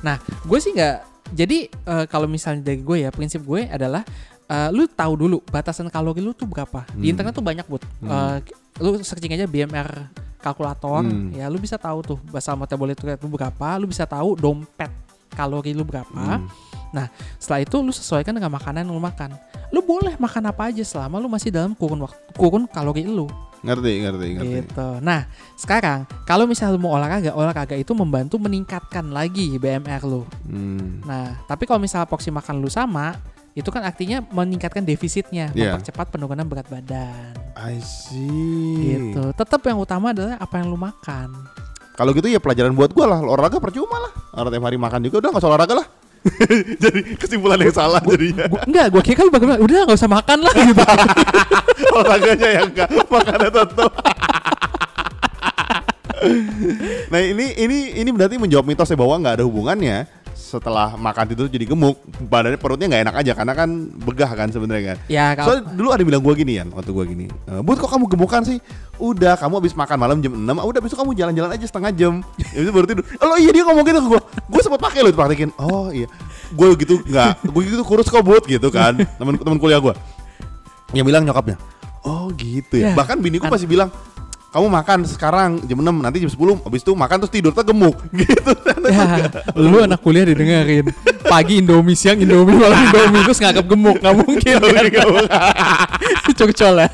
nah 0.00 0.16
gue 0.42 0.58
sih 0.58 0.72
nggak 0.72 0.96
jadi 1.30 1.58
eh, 1.68 2.04
kalau 2.06 2.24
misalnya 2.26 2.66
dari 2.66 2.80
gue 2.80 2.96
ya 3.00 3.10
prinsip 3.10 3.40
gue 3.42 3.64
adalah 3.64 4.00
eh, 4.44 4.68
lu 4.70 4.84
tahu 4.84 5.12
dulu 5.14 5.38
batasan 5.46 5.86
kalori 5.86 6.18
lu 6.18 6.32
tuh 6.32 6.44
berapa 6.44 6.82
di 6.90 7.06
Hmm. 7.06 7.12
internet 7.14 7.32
tuh 7.32 7.44
banyak 7.44 7.64
buat 7.64 7.84
Hmm. 8.00 8.40
lu 8.76 8.96
searching 8.98 9.30
aja 9.30 9.44
BMR 9.44 10.08
kalkulator 10.40 11.04
Hmm. 11.04 11.30
ya 11.32 11.46
lu 11.46 11.60
bisa 11.60 11.76
tahu 11.76 12.00
tuh 12.02 12.18
basal 12.32 12.56
rate 12.56 12.74
lu 13.20 13.28
berapa 13.30 13.68
lu 13.78 13.86
bisa 13.86 14.08
tahu 14.08 14.34
dompet 14.34 14.90
kalori 15.30 15.72
lu 15.76 15.84
berapa 15.86 16.10
Hmm. 16.10 17.06
setelah 17.38 17.62
itu 17.62 17.76
lu 17.78 17.94
sesuaikan 17.94 18.34
dengan 18.34 18.50
makanan 18.50 18.82
yang 18.82 18.92
lu 18.96 18.98
makan 18.98 19.36
lu 19.70 19.78
boleh 19.78 20.18
makan 20.18 20.50
apa 20.50 20.74
aja 20.74 20.82
selama 20.82 21.22
lu 21.22 21.30
masih 21.30 21.54
dalam 21.54 21.70
kurun 21.78 22.02
waktu 22.02 22.18
kurun 22.34 22.66
kalori 22.66 23.06
lu 23.06 23.30
Ngerti, 23.60 23.92
ngerti, 24.00 24.26
ngerti. 24.40 24.56
Gitu. 24.64 24.88
Nah, 25.04 25.28
sekarang 25.52 26.08
kalau 26.24 26.48
misalnya 26.48 26.80
lu 26.80 26.80
mau 26.80 26.96
olahraga, 26.96 27.36
olahraga 27.36 27.76
itu 27.76 27.92
membantu 27.92 28.40
meningkatkan 28.40 29.12
lagi 29.12 29.60
BMR 29.60 30.00
lu. 30.08 30.24
Hmm. 30.48 31.04
Nah, 31.04 31.36
tapi 31.44 31.68
kalau 31.68 31.76
misalnya 31.76 32.08
porsi 32.08 32.32
makan 32.32 32.56
lu 32.56 32.72
sama, 32.72 33.20
itu 33.50 33.66
kan 33.68 33.82
artinya 33.82 34.22
meningkatkan 34.30 34.86
defisitnya, 34.86 35.50
Iya. 35.50 35.74
mempercepat 35.74 36.14
penurunan 36.14 36.46
berat 36.46 36.70
badan. 36.70 37.34
I 37.58 37.82
see. 37.82 38.94
Gitu. 38.94 39.34
Tetap 39.34 39.60
yang 39.66 39.82
utama 39.82 40.14
adalah 40.14 40.38
apa 40.38 40.54
yang 40.62 40.70
lu 40.70 40.78
makan. 40.78 41.34
Kalau 41.98 42.14
gitu 42.14 42.30
ya 42.30 42.38
pelajaran 42.40 42.72
buat 42.72 42.94
gua 42.94 43.10
lah. 43.10 43.18
Olahraga 43.20 43.58
percuma 43.60 43.98
lah. 44.00 44.12
Orang 44.32 44.54
tiap 44.54 44.64
hari 44.64 44.78
makan 44.78 45.04
juga 45.04 45.16
udah 45.20 45.28
nggak 45.34 45.42
usah 45.42 45.50
olahraga 45.50 45.74
lah. 45.82 45.86
Jadi 46.84 47.00
kesimpulan 47.18 47.58
yang 47.60 47.74
salah 47.74 48.00
jadinya. 48.04 48.46
Gua, 48.48 48.62
enggak, 48.64 48.86
gua 48.92 49.02
kira 49.04 49.16
kan 49.20 49.28
bagaimana? 49.28 49.58
Udah 49.60 49.84
nggak 49.84 49.98
usah 49.98 50.10
makan 50.10 50.38
lah 50.40 50.54
gitu. 50.54 50.82
olahraganya 51.96 52.48
yang 52.54 52.68
enggak, 52.70 52.88
makannya 53.10 53.50
tetap. 53.50 53.92
nah 57.12 57.20
ini 57.20 57.56
ini 57.56 57.78
ini 58.04 58.10
berarti 58.12 58.36
menjawab 58.36 58.68
mitosnya 58.68 58.92
bahwa 58.92 59.16
nggak 59.16 59.40
ada 59.40 59.44
hubungannya 59.48 60.04
setelah 60.40 60.96
makan 60.96 61.28
tidur 61.28 61.46
jadi 61.46 61.68
gemuk 61.68 62.00
badannya 62.24 62.56
perutnya 62.56 62.88
nggak 62.88 63.02
enak 63.04 63.16
aja 63.20 63.32
karena 63.36 63.52
kan 63.52 63.68
begah 63.92 64.30
kan 64.32 64.48
sebenarnya 64.48 64.84
kan. 64.90 64.98
Ya 65.06 65.36
kalau 65.36 65.60
Soalnya 65.60 65.76
dulu 65.76 65.88
ada 65.92 66.02
bilang 66.02 66.22
gue 66.24 66.34
gini 66.34 66.52
ya 66.56 66.64
waktu 66.66 66.90
gue 66.90 67.04
gini 67.06 67.24
"Eh, 67.44 67.60
Bud 67.60 67.76
kok 67.76 67.86
kamu 67.86 68.08
gemukan 68.08 68.42
sih? 68.42 68.58
Udah 68.96 69.36
kamu 69.36 69.60
habis 69.60 69.76
makan 69.76 69.96
malam 69.96 70.16
jam 70.18 70.32
6 70.32 70.42
ah, 70.50 70.64
Udah 70.64 70.80
besok 70.80 70.98
kamu 70.98 71.12
jalan-jalan 71.14 71.50
aja 71.52 71.66
setengah 71.68 71.92
jam. 71.92 72.12
Ya 72.56 72.64
itu 72.64 72.72
baru 72.72 72.86
tidur. 72.88 73.04
Oh 73.20 73.36
iya 73.36 73.52
dia 73.52 73.62
ngomong 73.62 73.84
gitu 73.84 74.00
ke 74.00 74.08
gue 74.10 74.20
Gue 74.48 74.60
sempat 74.64 74.80
pakai 74.80 75.00
loh 75.04 75.12
praktekin 75.12 75.52
Oh 75.60 75.92
iya. 75.92 76.08
Gue 76.50 76.72
gitu 76.74 76.98
nggak 77.00 77.46
Gue 77.46 77.62
gitu 77.68 77.84
kurus 77.84 78.08
kok 78.08 78.24
Bud 78.24 78.48
gitu 78.48 78.72
kan. 78.72 78.96
Temen, 79.20 79.36
temen 79.36 79.58
kuliah 79.60 79.78
gue 79.78 79.92
Yang 80.90 81.06
bilang 81.06 81.22
nyokapnya 81.22 81.60
Oh 82.00 82.32
gitu 82.32 82.80
ya, 82.80 82.90
Ya, 82.90 82.96
Bahkan 82.96 83.20
bini 83.20 83.36
gue 83.36 83.44
kan. 83.44 83.52
masih 83.52 83.68
bilang 83.68 83.92
kamu 84.50 84.66
makan 84.66 84.98
sekarang 85.06 85.50
jam 85.62 85.78
6 85.78 86.02
nanti 86.02 86.18
jam 86.26 86.30
10 86.30 86.66
habis 86.66 86.82
itu 86.82 86.92
makan 86.98 87.16
terus 87.22 87.32
tidur 87.32 87.54
terus 87.54 87.70
gemuk 87.70 87.94
gitu 88.18 88.52
ya, 88.90 89.30
lu 89.54 89.78
anak 89.78 90.02
kuliah 90.02 90.26
didengerin. 90.26 90.90
Pagi 91.30 91.62
Indomie, 91.62 91.94
siang 91.94 92.18
Indomie, 92.18 92.58
malam 92.58 92.90
Indomie 92.90 93.22
terus 93.22 93.38
nganggap 93.38 93.66
gemuk, 93.70 94.02
nggak 94.02 94.14
mungkin. 94.18 94.54
kan? 94.58 95.06
Curcol 96.38 96.74
ya. 96.82 96.88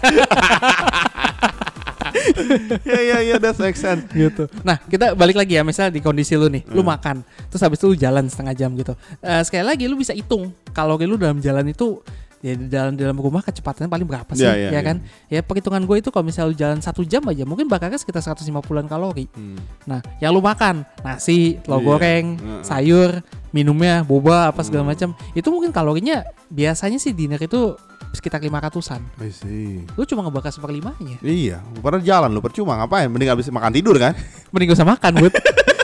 ya 2.85 3.01
ya 3.01 3.17
ya 3.25 3.37
that's 3.41 3.57
make 3.57 3.79
sense 3.79 4.05
gitu. 4.13 4.45
Nah, 4.61 4.77
kita 4.77 5.17
balik 5.17 5.41
lagi 5.41 5.57
ya, 5.57 5.65
misalnya 5.65 5.97
di 5.97 6.05
kondisi 6.05 6.37
lu 6.37 6.53
nih, 6.53 6.69
lu 6.69 6.85
makan, 6.85 7.25
terus 7.49 7.63
habis 7.65 7.81
itu 7.81 7.87
lu 7.89 7.97
jalan 7.97 8.29
setengah 8.29 8.53
jam 8.53 8.71
gitu. 8.77 8.93
Eh, 9.25 9.41
sekali 9.47 9.65
lagi 9.65 9.89
lu 9.89 9.97
bisa 9.97 10.13
hitung 10.13 10.53
kalori 10.77 11.09
lu 11.09 11.17
dalam 11.17 11.41
jalan 11.41 11.65
itu 11.73 12.05
ya 12.47 12.55
di 12.55 12.71
dalam 12.71 12.95
dalam 12.95 13.19
rumah 13.19 13.43
kecepatannya 13.43 13.91
paling 13.91 14.07
berapa 14.07 14.31
sih, 14.31 14.47
Ya, 14.47 14.55
ya, 14.55 14.71
ya, 14.71 14.71
ya. 14.71 14.81
kan? 14.81 14.97
Ya 15.27 15.41
perhitungan 15.43 15.83
gue 15.83 15.97
itu 15.99 16.09
kalau 16.09 16.23
misalnya 16.23 16.47
lu 16.47 16.57
jalan 16.57 16.79
satu 16.79 17.03
jam 17.03 17.27
aja, 17.27 17.43
mungkin 17.43 17.67
bakarnya 17.67 17.99
sekitar 17.99 18.23
150-an 18.23 18.87
kalori. 18.87 19.27
Hmm. 19.29 19.59
Nah, 19.83 19.99
yang 20.17 20.31
lu 20.31 20.39
makan 20.39 20.87
nasi, 21.03 21.59
telur 21.59 21.83
Iya. 21.83 21.87
goreng, 21.89 22.27
sayur, 22.63 23.11
minumnya 23.51 24.01
boba 24.01 24.55
apa 24.55 24.63
segala 24.63 24.87
Hmm. 24.87 24.95
macam, 24.95 25.09
itu 25.33 25.49
mungkin 25.49 25.71
kalorinya 25.71 26.23
biasanya 26.47 26.97
sih 26.97 27.11
dinner 27.11 27.41
itu 27.41 27.75
sekitar 28.13 28.39
500-an. 28.39 29.03
I 29.19 29.29
see 29.29 29.83
Lu 29.93 30.07
cuma 30.07 30.23
ngebakar 30.23 30.49
seperlimanya. 30.49 31.19
Iya, 31.21 31.61
padahal 31.83 32.01
jalan 32.01 32.31
lu 32.31 32.41
percuma 32.41 32.79
ngapain? 32.79 33.11
Mending 33.11 33.29
habis 33.29 33.51
makan 33.51 33.75
tidur 33.75 33.99
kan? 33.99 34.15
Mending 34.55 34.71
gak 34.71 34.79
usah 34.79 34.89
makan, 34.89 35.13
Bud. 35.19 35.35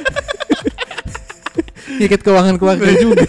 Dikit 2.02 2.20
keuangan 2.20 2.58
keluarga 2.58 2.90
juga. 3.04 3.22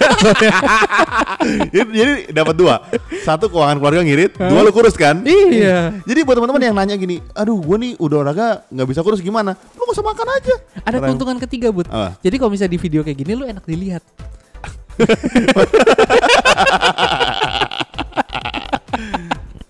jadi 1.70 2.34
dapat 2.34 2.56
dua. 2.58 2.82
Satu 3.22 3.46
keuangan 3.48 3.78
keluarga 3.78 4.02
ngirit, 4.02 4.34
dua 4.34 4.66
lu 4.66 4.74
kurus 4.74 4.98
kan? 4.98 5.22
iya. 5.24 5.94
Jadi 6.04 6.26
buat 6.26 6.34
teman-teman 6.34 6.62
yang 6.64 6.74
nanya 6.74 6.96
gini, 6.98 7.22
aduh 7.32 7.62
gue 7.62 7.78
nih 7.78 7.92
udah 8.02 8.18
olahraga 8.20 8.48
nggak 8.68 8.88
bisa 8.90 9.06
kurus 9.06 9.22
gimana? 9.22 9.54
Lu 9.78 9.86
gak 9.86 9.94
usah 9.94 10.06
makan 10.06 10.28
aja. 10.34 10.56
Ada 10.82 10.98
Keren. 10.98 11.08
keuntungan 11.14 11.38
ketiga, 11.38 11.70
Bud. 11.70 11.86
Apa? 11.86 12.18
Jadi 12.20 12.36
kalau 12.36 12.50
misalnya 12.50 12.74
di 12.74 12.82
video 12.82 13.02
kayak 13.02 13.18
gini 13.18 13.32
lu 13.34 13.46
enak 13.46 13.62
dilihat. 13.64 14.02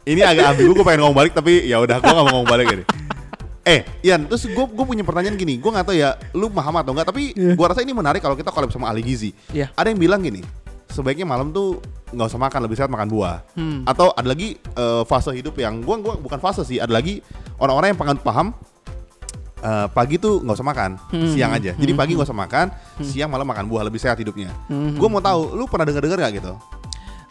Ini 0.04 0.20
agak 0.20 0.46
ambigu, 0.56 0.76
gue 0.76 0.84
pengen 0.84 1.00
ngomong 1.00 1.16
balik 1.16 1.32
tapi 1.32 1.64
ya 1.64 1.80
udah 1.80 1.96
gue 1.98 2.12
gak 2.12 2.16
mau 2.20 2.28
ngomong 2.28 2.48
balik 2.48 2.68
ini. 2.72 2.84
Eh, 3.64 3.88
Ian, 4.04 4.28
terus 4.28 4.44
gue 4.44 4.66
gue 4.68 4.86
punya 4.86 5.08
pertanyaan 5.08 5.40
gini, 5.40 5.56
gue 5.56 5.72
nggak 5.72 5.88
tahu 5.88 5.96
ya, 5.96 6.20
lu 6.36 6.52
paham 6.52 6.76
atau 6.76 6.92
enggak, 6.92 7.08
tapi 7.08 7.32
Iya. 7.32 7.56
gue 7.56 7.66
rasa 7.66 7.80
ini 7.80 7.96
menarik 7.96 8.20
kalau 8.20 8.36
kita 8.36 8.52
collab 8.52 8.68
sama 8.70 8.92
ahli 8.92 9.00
gizi. 9.00 9.32
Iya. 9.56 9.72
Ada 9.72 9.88
yang 9.88 10.04
bilang 10.04 10.20
gini, 10.20 10.44
sebaiknya 10.92 11.24
malam 11.24 11.50
tuh 11.50 11.80
nggak 12.12 12.28
usah 12.28 12.38
makan, 12.38 12.60
lebih 12.68 12.76
sehat 12.76 12.92
makan 12.92 13.08
buah. 13.08 13.40
Hmm. 13.56 13.88
Atau 13.88 14.12
ada 14.12 14.28
lagi 14.28 14.60
eh, 14.60 15.04
fase 15.08 15.32
hidup 15.32 15.56
yang 15.56 15.80
gua 15.80 15.96
gua 15.96 16.14
bukan 16.20 16.44
fase 16.44 16.68
sih, 16.68 16.76
ada 16.78 16.92
lagi 16.92 17.24
orang-orang 17.56 17.96
yang 17.96 18.00
pengen 18.00 18.18
paham 18.20 18.48
eh, 19.64 19.88
pagi 19.96 20.20
tuh 20.20 20.44
nggak 20.44 20.60
usah 20.60 20.68
makan, 20.68 20.92
Hmm. 21.08 21.32
siang 21.32 21.56
aja. 21.56 21.72
Jadi 21.72 21.92
Hmm. 21.96 22.00
pagi 22.04 22.12
nggak 22.14 22.28
usah 22.28 22.36
makan, 22.36 22.68
siang 23.00 23.32
malam 23.32 23.48
makan 23.48 23.64
buah 23.64 23.88
lebih 23.88 23.96
sehat 23.96 24.20
hidupnya. 24.20 24.52
Hmm. 24.68 25.00
Gue 25.00 25.08
mau 25.08 25.24
tahu, 25.24 25.56
lu 25.56 25.72
pernah 25.72 25.88
dengar-dengar 25.88 26.20
gak 26.20 26.36
gitu? 26.36 26.52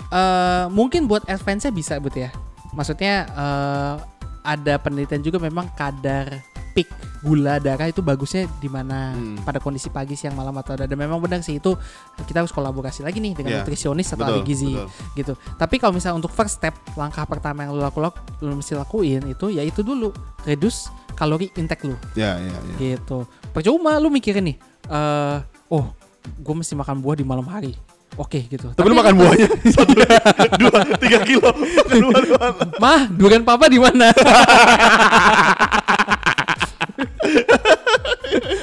Eh, 0.08 0.64
mungkin 0.68 1.04
buat 1.04 1.28
advance 1.28 1.68
bisa 1.68 2.00
Bud 2.00 2.16
ya. 2.16 2.32
Maksudnya 2.72 3.28
eh, 3.28 3.94
ada 4.42 4.74
penelitian 4.76 5.20
juga 5.20 5.38
memang 5.38 5.70
kadar 5.72 6.42
peak 6.72 6.88
gula 7.20 7.60
darah 7.60 7.84
itu 7.84 8.00
bagusnya 8.00 8.48
di 8.56 8.66
mana 8.66 9.12
Hmm. 9.12 9.36
pada 9.40 9.60
kondisi 9.60 9.86
pagi 9.86 10.16
siang 10.16 10.32
malam 10.32 10.56
atau 10.56 10.72
ada 10.72 10.84
dan 10.84 10.96
memang 10.96 11.20
benar 11.20 11.38
sih 11.38 11.56
itu 11.56 11.76
kita 12.18 12.40
harus 12.40 12.50
kolaborasi 12.50 13.04
lagi 13.04 13.20
nih 13.20 13.36
dengan 13.36 13.50
Iya. 13.52 13.58
nutrisionis 13.60 14.08
atau 14.08 14.24
ahli 14.24 14.40
Betul, 14.40 14.48
gizi 14.48 14.72
betul. 14.72 14.88
gitu. 15.14 15.32
Tapi 15.54 15.74
kalau 15.76 15.92
misalnya 15.92 16.16
untuk 16.18 16.32
first 16.32 16.56
step 16.56 16.72
langkah 16.94 17.22
pertama 17.22 17.62
yang 17.62 17.70
lu 17.70 17.78
laku, 17.78 18.00
lu 18.40 18.56
mesti 18.56 18.72
lakuin 18.72 19.20
itu 19.26 19.46
ya 19.48 19.60
itu 19.60 19.80
dulu 19.80 20.10
reduce 20.42 20.88
kalori 21.12 21.52
intake 21.54 21.84
lu 21.84 21.94
Ya, 22.16 22.40
ya, 22.40 22.50
ya. 22.50 22.96
gitu. 22.96 23.28
Percuma 23.52 24.00
lu 24.00 24.08
mikirin 24.08 24.42
nih 24.42 24.56
eh 24.88 25.38
oh 25.68 25.92
gue 26.34 26.54
mesti 26.56 26.72
makan 26.72 26.98
buah 26.98 27.14
di 27.14 27.22
malam 27.22 27.44
hari. 27.44 27.76
Oke 28.20 28.44
gitu. 28.44 28.68
Tapi 28.76 28.86
lu 28.86 28.96
makan 28.96 29.14
buahnya 29.16 29.48
satu, 29.74 29.92
dua, 30.60 30.78
tiga 31.00 31.18
kilo. 31.24 31.48
Buah 31.48 32.22
mana? 32.28 32.52
Mah, 32.76 33.00
durian 33.08 33.40
papa 33.40 33.72
di 33.72 33.80
mana? 33.80 34.12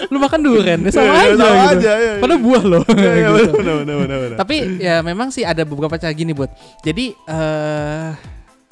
lu 0.10 0.18
makan 0.18 0.40
durian, 0.42 0.80
ya 0.82 0.92
sama 0.92 1.06
Iya, 1.06 1.14
aja 1.14 1.34
sama 1.34 1.50
gitu. 1.50 1.70
aja, 1.70 1.92
iya, 1.98 2.10
iya. 2.18 2.22
Padahal 2.22 2.42
buah 2.42 2.64
loh. 2.66 2.82
Iya, 2.90 3.14
gitu. 3.14 3.54
benar, 3.58 3.76
benar, 3.82 3.96
benar, 4.02 4.18
benar. 4.22 4.38
Tapi 4.38 4.56
ya 4.82 4.96
memang 5.02 5.28
sih 5.30 5.44
ada 5.46 5.62
beberapa 5.66 5.98
cara 5.98 6.14
gini 6.14 6.34
buat. 6.34 6.50
Jadi 6.82 7.14
eh 7.14 8.10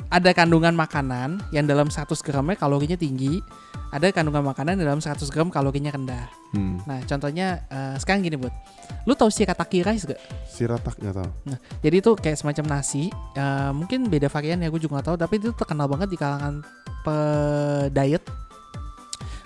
ada 0.07 0.31
kandungan 0.31 0.71
makanan 0.71 1.43
yang 1.51 1.67
dalam 1.67 1.91
100 1.91 2.07
gramnya 2.23 2.55
kalorinya 2.55 2.95
tinggi, 2.95 3.43
ada 3.91 4.07
kandungan 4.09 4.43
makanan 4.45 4.79
yang 4.79 4.95
dalam 4.95 5.01
100 5.03 5.27
gram 5.27 5.51
kalorinya 5.51 5.91
rendah. 5.91 6.25
Hmm. 6.55 6.79
Nah, 6.87 7.03
contohnya 7.03 7.67
eh, 7.67 7.95
sekarang 7.99 8.23
gini, 8.23 8.39
Bud. 8.39 8.51
Lu 9.03 9.13
tahu 9.13 9.27
shirataki 9.27 9.83
rice 9.83 10.07
gak? 10.07 10.19
Siratak 10.47 10.95
nggak 10.95 11.15
tahu. 11.15 11.29
Nah, 11.43 11.57
jadi 11.83 11.95
itu 11.99 12.11
kayak 12.15 12.39
semacam 12.39 12.79
nasi. 12.79 13.11
eh, 13.35 13.71
mungkin 13.75 14.07
beda 14.07 14.31
varian 14.31 14.63
ya, 14.63 14.71
gue 14.71 14.79
juga 14.79 15.03
gak 15.03 15.07
tahu. 15.11 15.17
Tapi 15.19 15.33
itu 15.37 15.49
terkenal 15.51 15.91
banget 15.91 16.07
di 16.07 16.17
kalangan 16.17 16.63
pe- 17.03 17.91
diet. 17.91 18.23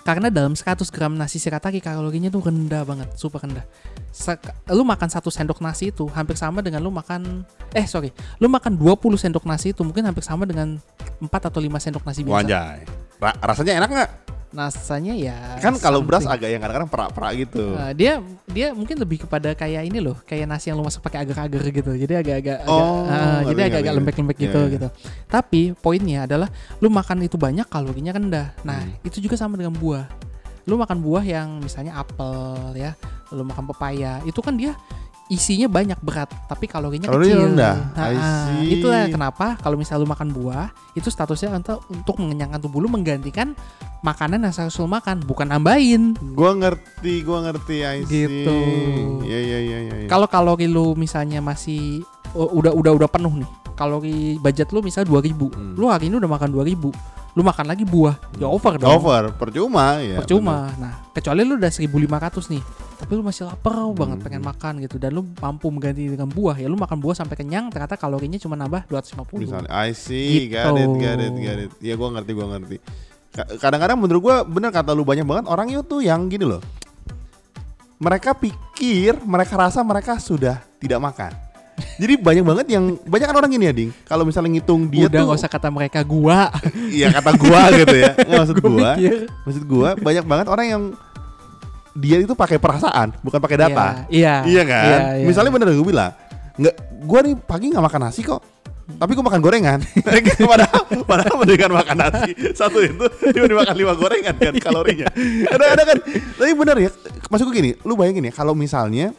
Karena 0.01 0.33
dalam 0.33 0.57
100 0.57 0.89
gram 0.89 1.13
nasi 1.13 1.37
shirataki 1.37 1.77
kalorinya 1.77 2.33
tuh 2.33 2.41
rendah 2.41 2.81
banget, 2.81 3.09
super 3.13 3.37
rendah. 3.45 3.61
Sek- 4.09 4.49
lu 4.73 4.81
makan 4.81 5.07
satu 5.07 5.29
sendok 5.29 5.61
nasi 5.61 5.93
itu 5.93 6.09
hampir 6.11 6.33
sama 6.33 6.65
dengan 6.65 6.81
lu 6.81 6.89
makan 6.89 7.45
eh 7.77 7.85
sorry, 7.85 8.09
lu 8.41 8.49
makan 8.49 8.81
20 8.81 8.97
sendok 9.21 9.45
nasi 9.45 9.77
itu 9.77 9.85
mungkin 9.85 10.09
hampir 10.09 10.25
sama 10.25 10.49
dengan 10.49 10.81
4 11.21 11.29
atau 11.29 11.61
5 11.61 11.77
sendok 11.77 12.01
nasi 12.01 12.25
biasa. 12.25 12.33
Wanjay. 12.33 12.79
Ra- 13.21 13.37
rasanya 13.45 13.77
enak 13.77 13.89
nggak? 13.93 14.09
Rasanya 14.51 15.15
ya 15.15 15.37
Kan 15.63 15.79
kalau 15.79 16.03
beras 16.03 16.27
agak 16.27 16.51
yang 16.51 16.59
kadang-kadang 16.59 16.91
perak-perak 16.91 17.31
gitu. 17.39 17.71
Uh, 17.71 17.91
dia 17.95 18.19
dia 18.51 18.75
mungkin 18.75 18.99
lebih 18.99 19.23
kepada 19.23 19.55
kayak 19.55 19.87
ini 19.87 20.03
loh, 20.03 20.19
kayak 20.27 20.43
nasi 20.43 20.67
yang 20.67 20.75
lu 20.75 20.83
masak 20.83 20.99
pakai 20.99 21.23
agar-agar 21.23 21.63
gitu. 21.71 21.91
Jadi 21.95 22.13
agak-agak 22.19 22.57
agak, 22.63 22.67
Oh, 22.67 23.07
uh, 23.07 23.47
jadi 23.47 23.59
agak-agak 23.71 23.79
ngerti. 23.81 23.97
lembek-lembek 24.03 24.37
Iya, 24.37 24.43
gitu 24.43 24.59
iya. 24.59 24.73
gitu. 24.75 24.87
Tapi 25.31 25.61
poinnya 25.79 26.19
adalah 26.27 26.51
lu 26.83 26.91
makan 26.91 27.23
itu 27.23 27.39
banyak 27.39 27.63
kalorinya 27.71 28.11
rendah. 28.11 28.47
Nah, 28.67 28.83
Hmm. 28.83 29.07
itu 29.07 29.23
juga 29.23 29.39
sama 29.39 29.55
dengan 29.55 29.71
buah. 29.71 30.03
Lu 30.67 30.75
makan 30.75 30.99
buah 30.99 31.23
yang 31.23 31.63
misalnya 31.63 31.95
apel 31.95 32.75
ya, 32.75 32.91
lu 33.31 33.47
makan 33.47 33.65
pepaya, 33.71 34.19
itu 34.27 34.37
kan 34.43 34.53
dia 34.59 34.75
isinya 35.31 35.71
banyak 35.71 35.95
berat 36.03 36.27
tapi 36.51 36.67
kalorinya 36.67 37.07
Kalorinya 37.07 37.35
kecil. 37.39 37.47
rendah. 37.55 37.75
Nah, 37.95 38.07
ah, 38.19 38.59
itulah 38.67 39.07
kenapa 39.07 39.55
kalau 39.63 39.79
misalnya 39.79 40.03
lu 40.03 40.11
makan 40.11 40.35
buah, 40.35 40.67
itu 40.91 41.07
statusnya 41.07 41.55
untuk 41.55 41.87
untuk 41.87 42.19
mengenyangkan 42.19 42.59
tubuh 42.59 42.83
lu 42.83 42.91
menggantikan 42.91 43.55
makanan 44.03 44.43
yang 44.43 44.51
harus 44.51 44.75
lu 44.75 44.91
makan, 44.91 45.23
bukan 45.23 45.47
nambahin. 45.47 46.19
Gua 46.35 46.51
ngerti, 46.51 47.23
gua 47.23 47.47
ngerti 47.47 47.75
I 47.79 48.03
see. 48.03 48.27
Gitu. 48.27 48.57
Iya 49.23 49.39
iya 49.39 49.59
iya 49.63 49.77
iya. 49.87 49.95
iya. 50.03 50.09
Kalau 50.11 50.27
kalori 50.27 50.67
lu 50.67 50.99
misalnya 50.99 51.39
masih 51.39 52.03
udah 52.33 52.71
udah 52.71 52.91
udah 52.95 53.09
penuh 53.09 53.33
nih. 53.37 53.49
Kalori 53.73 54.37
budget 54.37 54.69
lu 54.69 54.79
misalnya 54.79 55.09
2000. 55.09 55.49
Hmm. 55.49 55.73
Lu 55.73 55.87
hari 55.87 56.07
ini 56.07 56.15
udah 56.15 56.29
makan 56.29 56.49
2000. 56.49 56.91
Lu 57.31 57.41
makan 57.41 57.65
lagi 57.65 57.81
buah. 57.81 58.15
Ya 58.35 58.45
over 58.45 58.75
dong. 58.75 58.91
Over, 58.91 59.31
percuma 59.33 59.97
ya. 59.97 60.19
Percuma. 60.19 60.67
Nah, 60.75 60.99
kecuali 61.11 61.41
lu 61.41 61.55
udah 61.55 61.71
1500 61.71 62.51
nih. 62.51 62.63
Tapi 63.01 63.11
lu 63.11 63.23
masih 63.23 63.47
lapar 63.47 63.73
banget 63.89 64.19
Hmm. 64.19 64.25
pengen 64.27 64.43
makan 64.43 64.73
gitu 64.77 64.95
dan 64.95 65.09
lu 65.11 65.25
mampu 65.39 65.65
mengganti 65.67 66.05
dengan 66.05 66.27
buah. 66.27 66.53
Ya 66.53 66.67
lu 66.67 66.75
makan 66.75 66.99
buah 66.99 67.15
sampai 67.15 67.33
kenyang 67.33 67.71
ternyata 67.71 67.95
kalorinya 67.95 68.37
cuma 68.37 68.53
nambah 68.53 68.85
250. 68.85 69.41
Misalnya, 69.41 69.71
I 69.71 69.95
see, 69.95 70.45
Gitu. 70.45 70.53
got 70.53 70.75
it, 70.75 70.91
got 70.91 71.17
it, 71.17 71.33
got 71.33 71.59
it. 71.59 71.71
Ya 71.79 71.95
gua 71.95 72.11
ngerti, 72.11 72.31
gua 72.31 72.47
ngerti. 72.53 72.77
Ka- 73.31 73.47
Kadang-kadang 73.57 73.97
menurut 73.97 74.21
gua 74.21 74.35
bener 74.43 74.69
kata 74.69 74.91
lu 74.91 75.01
banyak 75.01 75.23
banget 75.23 75.45
orang 75.47 75.71
itu 75.71 75.95
yang 75.97 76.27
gini 76.27 76.45
loh. 76.45 76.61
Mereka 77.97 78.33
pikir, 78.33 79.21
mereka 79.23 79.55
rasa 79.55 79.79
mereka 79.81 80.17
sudah 80.17 80.59
tidak 80.77 80.99
makan. 80.99 81.31
Jadi 82.01 82.13
banyak 82.17 82.45
banget 82.45 82.65
yang 82.73 82.83
banyak 83.03 83.27
kan 83.29 83.35
orang 83.37 83.51
gini 83.51 83.65
ya, 83.69 83.73
Ding. 83.73 83.91
Kalau 84.05 84.23
misalnya 84.23 84.49
ngitung 84.57 84.87
dia 84.87 85.05
udah 85.07 85.19
tuh 85.19 85.25
nggak 85.29 85.39
usah 85.41 85.51
kata 85.51 85.67
mereka 85.69 85.99
gua. 86.01 86.49
Iya 86.97 87.07
kata 87.13 87.31
gua 87.39 87.61
gitu 87.71 87.95
ya. 87.95 88.11
Nggak, 88.15 88.39
maksud 88.43 88.57
Gua 88.59 88.69
gua, 88.69 88.89
mikir. 88.95 89.17
maksud 89.47 89.63
gua 89.63 89.89
banyak 89.95 90.25
banget 90.27 90.47
orang 90.51 90.67
yang 90.67 90.83
dia 91.91 92.17
itu 92.23 92.31
pakai 92.31 92.55
perasaan, 92.55 93.11
bukan 93.19 93.39
pakai 93.43 93.57
data. 93.59 94.07
Iya. 94.07 94.47
Iya 94.47 94.63
kan? 94.63 94.85
Iya, 94.87 94.99
iya. 95.19 95.25
Misalnya 95.27 95.51
bener 95.51 95.75
gue 95.75 95.87
bilang, 95.87 96.11
nggak, 96.55 96.75
gua 97.03 97.19
nih 97.23 97.35
pagi 97.35 97.65
nggak 97.67 97.83
makan 97.83 98.01
nasi 98.07 98.21
kok, 98.23 98.39
tapi 98.95 99.11
gua 99.11 99.25
makan 99.27 99.41
gorengan. 99.43 99.79
padahal, 100.51 100.81
padahal 101.03 101.35
mendingan 101.43 101.71
makan 101.75 101.97
nasi 101.99 102.31
satu 102.55 102.79
itu, 102.79 103.05
dia 103.35 103.43
makan 103.43 103.75
lima 103.75 103.93
gorengan 103.99 104.35
kan 104.39 104.55
kalorinya. 104.59 105.07
Ada 105.51 105.65
ada 105.75 105.83
kan? 105.83 105.97
Tapi 106.39 106.51
bener 106.55 106.75
ya, 106.79 106.89
maksud 107.27 107.45
gue 107.51 107.55
gini, 107.55 107.71
lu 107.83 107.99
bayangin 107.99 108.31
ya 108.31 108.33
kalau 108.35 108.55
misalnya 108.55 109.11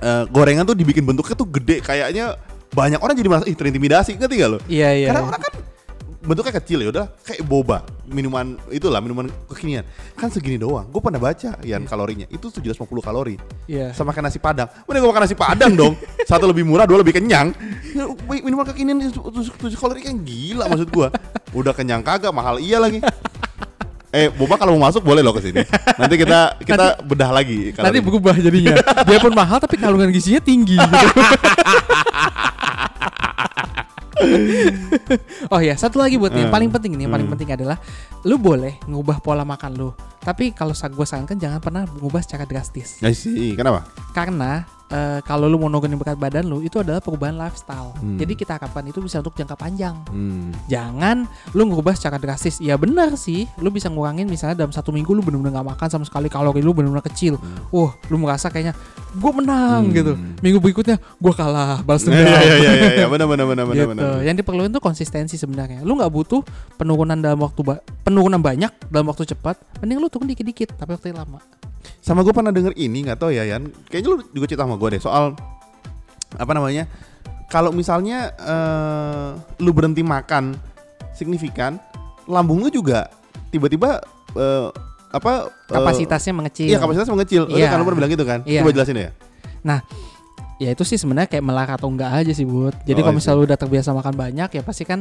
eh, 0.00 0.24
gorengan 0.28 0.64
tuh 0.64 0.76
dibikin 0.76 1.04
bentuknya 1.04 1.36
tuh 1.36 1.48
gede, 1.48 1.84
kayaknya 1.84 2.36
banyak 2.70 3.00
orang 3.02 3.14
jadi 3.18 3.28
merasa 3.28 3.46
ih 3.50 3.56
terintimidasi, 3.58 4.16
ngerti 4.16 4.34
gak 4.38 4.50
lo? 4.50 4.58
Iya, 4.70 4.88
iya. 4.94 5.08
Karena 5.10 5.26
orang 5.26 5.42
kan 5.42 5.52
bentuknya 6.20 6.60
kecil 6.60 6.84
ya 6.84 6.88
udah 6.92 7.06
kayak 7.24 7.48
boba 7.48 7.80
minuman 8.04 8.60
itulah 8.68 9.00
minuman 9.00 9.26
kekinian. 9.48 9.82
Kan 10.14 10.28
segini 10.28 10.60
doang 10.60 10.86
gue 10.86 11.00
pernah 11.00 11.18
baca 11.18 11.56
yang 11.64 11.82
kalorinya. 11.88 12.28
Itu 12.28 12.52
750 12.52 12.86
kalori. 13.00 13.34
Iya. 13.66 13.96
sama 13.96 14.12
makan 14.12 14.28
nasi 14.28 14.38
padang. 14.38 14.68
Mending 14.84 15.02
gue 15.02 15.10
makan 15.10 15.22
nasi 15.24 15.36
padang 15.38 15.72
dong? 15.74 15.94
Satu 16.30 16.44
lebih 16.46 16.62
murah 16.62 16.84
dua 16.84 17.00
lebih 17.00 17.16
kenyang. 17.16 17.56
Ya, 17.96 18.04
minuman 18.44 18.68
kekinian 18.68 19.10
tujuh 19.10 19.78
kalori 19.80 20.04
kan 20.04 20.20
gila 20.22 20.68
maksud 20.70 20.88
gue 20.92 21.08
udah 21.58 21.72
kenyang 21.74 22.04
kagak 22.04 22.30
mahal 22.30 22.62
iya 22.62 22.78
lagi 22.78 23.02
eh 24.10 24.26
boba 24.28 24.58
kalau 24.58 24.74
mau 24.74 24.86
masuk 24.86 25.00
boleh 25.00 25.22
loh 25.22 25.30
ke 25.30 25.40
sini 25.40 25.62
nanti 25.94 26.14
kita 26.16 26.58
kita 26.58 26.98
bedah 27.00 27.30
lagi 27.30 27.70
Nanti 27.70 27.78
kalorinya. 27.78 28.02
berubah 28.02 28.34
jadinya. 28.34 28.74
Dia 29.06 29.18
pun 29.18 29.32
mahal 29.32 29.58
tapi 29.58 29.76
kandungan 29.76 30.10
gizinya 30.10 30.42
tinggi 30.42 30.74
gitu. 30.74 31.06
oh 35.48 35.60
ya, 35.60 35.74
satu 35.74 35.96
lagi 35.96 36.20
buat 36.20 36.28
nih, 36.28 36.44
yang 36.44 36.50
Hmm. 36.50 36.56
paling 36.58 36.70
penting 36.70 36.92
nih, 36.92 37.04
yang 37.06 37.14
paling 37.14 37.26
Hmm. 37.26 37.34
penting 37.38 37.48
adalah 37.52 37.76
lu 38.22 38.36
boleh 38.36 38.76
ngubah 38.84 39.18
pola 39.20 39.44
makan 39.44 39.70
lu. 39.72 39.88
Tapi 40.20 40.52
kalau 40.52 40.72
gue 40.72 41.06
sarankan 41.06 41.34
jangan 41.34 41.58
pernah 41.58 41.82
mengubah 41.86 42.20
secara 42.20 42.44
drastis. 42.44 43.00
I 43.00 43.10
see. 43.10 43.52
kenapa 43.52 43.88
Karena 44.10 44.62
eh, 44.86 45.18
kalau 45.22 45.46
lu 45.46 45.56
mau 45.56 45.66
nurunin 45.66 45.94
berat 45.94 46.14
badan 46.14 46.44
lu 46.44 46.60
itu 46.60 46.76
adalah 46.76 46.98
perubahan 46.98 47.32
lifestyle. 47.34 47.94
Hmm. 47.96 48.16
Jadi 48.16 48.34
kita 48.34 48.54
harapkan 48.54 48.82
itu 48.82 48.98
bisa 48.98 49.18
untuk 49.18 49.32
jangka 49.32 49.54
panjang. 49.54 49.96
hmm. 50.06 50.66
Jangan 50.66 51.24
lu 51.52 51.62
ngubah 51.66 51.94
secara 51.94 52.16
drastis. 52.16 52.58
Ya 52.58 52.74
benar 52.74 53.14
sih, 53.14 53.48
lu 53.56 53.68
bisa 53.68 53.86
ngurangin 53.86 54.26
misalnya 54.26 54.58
dalam 54.58 54.70
satu 54.70 54.90
minggu 54.90 55.08
lu 55.10 55.22
benar-benar 55.22 55.56
gak 55.56 55.68
makan 55.70 55.88
sama 55.88 56.04
sekali 56.04 56.26
kalori 56.26 56.60
lu 56.60 56.74
benar-benar 56.74 57.06
kecil. 57.06 57.40
Wah, 57.70 57.96
lu 58.06 58.18
merasa 58.18 58.50
kayaknya 58.50 58.74
gue 59.10 59.32
menang 59.32 59.88
Hmm. 59.88 59.94
gitu. 59.94 60.12
Minggu 60.38 60.58
berikutnya 60.58 60.98
gue 60.98 61.32
kalah, 61.32 61.80
balas 61.80 62.02
Iya 62.02 62.10
dendam. 62.12 62.28
iya 62.28 62.54
iya 62.54 62.70
iya 62.74 62.90
ya, 63.00 63.06
benar 63.14 63.26
benar 63.26 63.46
benar 63.46 63.64
benar 63.64 63.78
gitu. 63.78 63.90
benar. 63.94 64.20
Yang 64.20 64.36
diperlukan 64.42 64.70
tuh 64.70 64.82
konsistensi 64.82 65.34
sebenarnya. 65.34 65.80
Lu 65.80 65.94
nggak 65.94 66.10
butuh 66.10 66.42
penurunan 66.76 67.16
dalam 67.16 67.38
waktu 67.38 67.60
ba- 67.62 67.80
penurunan 68.02 68.36
banyak 68.36 68.68
dalam 68.90 69.06
waktu 69.06 69.22
cepat. 69.24 69.54
Mending 69.80 70.02
lu 70.02 70.09
turun 70.10 70.26
dikit-dikit 70.28 70.74
tapi 70.76 70.98
waktu 70.98 71.14
lama. 71.14 71.38
Sama 72.04 72.20
gue 72.26 72.34
pernah 72.34 72.52
denger 72.52 72.76
ini 72.76 73.06
nggak 73.06 73.18
tahu 73.22 73.30
ya 73.32 73.46
Yan. 73.46 73.70
Kayaknya 73.88 74.08
lu 74.10 74.16
juga 74.34 74.46
cerita 74.50 74.66
sama 74.66 74.76
gue 74.76 74.88
deh 74.98 75.02
soal 75.02 75.32
apa 76.36 76.52
namanya? 76.52 76.84
Kalau 77.50 77.74
misalnya 77.74 78.30
eh, 78.38 79.30
lu 79.62 79.70
berhenti 79.74 80.02
makan 80.06 80.54
signifikan, 81.14 81.78
lambung 82.30 82.62
lu 82.62 82.70
juga 82.70 83.10
tiba-tiba 83.50 83.98
eh, 84.38 84.68
apa 85.10 85.50
eh, 85.50 85.74
Kapasitasnya 85.74 86.32
mengecil. 86.34 86.66
Iya 86.70 86.78
kapasitas 86.78 87.08
mengecil. 87.10 87.42
Iya. 87.50 87.70
kan 87.70 87.82
lu 87.82 87.86
pernah 87.86 87.98
bilang 88.06 88.12
gitu 88.14 88.26
kan? 88.26 88.40
Iya. 88.46 88.62
Coba 88.62 88.70
jelasin 88.74 88.98
ya. 88.98 89.10
Ya 90.60 90.70
itu 90.70 90.84
sih 90.84 90.94
sebenarnya 90.94 91.24
kayak 91.26 91.40
melar 91.40 91.64
atau 91.66 91.88
enggak 91.88 92.12
aja 92.14 92.30
sih 92.30 92.44
buat 92.44 92.76
jadi 92.82 93.00
Oh, 93.00 93.02
kalau 93.02 93.10
I 93.10 93.14
see. 93.14 93.18
misalnya 93.18 93.38
lu 93.38 93.46
udah 93.46 93.58
terbiasa 93.58 93.90
makan 93.90 94.12
banyak 94.14 94.48
ya 94.50 94.60
pasti 94.60 94.84
kan 94.84 95.00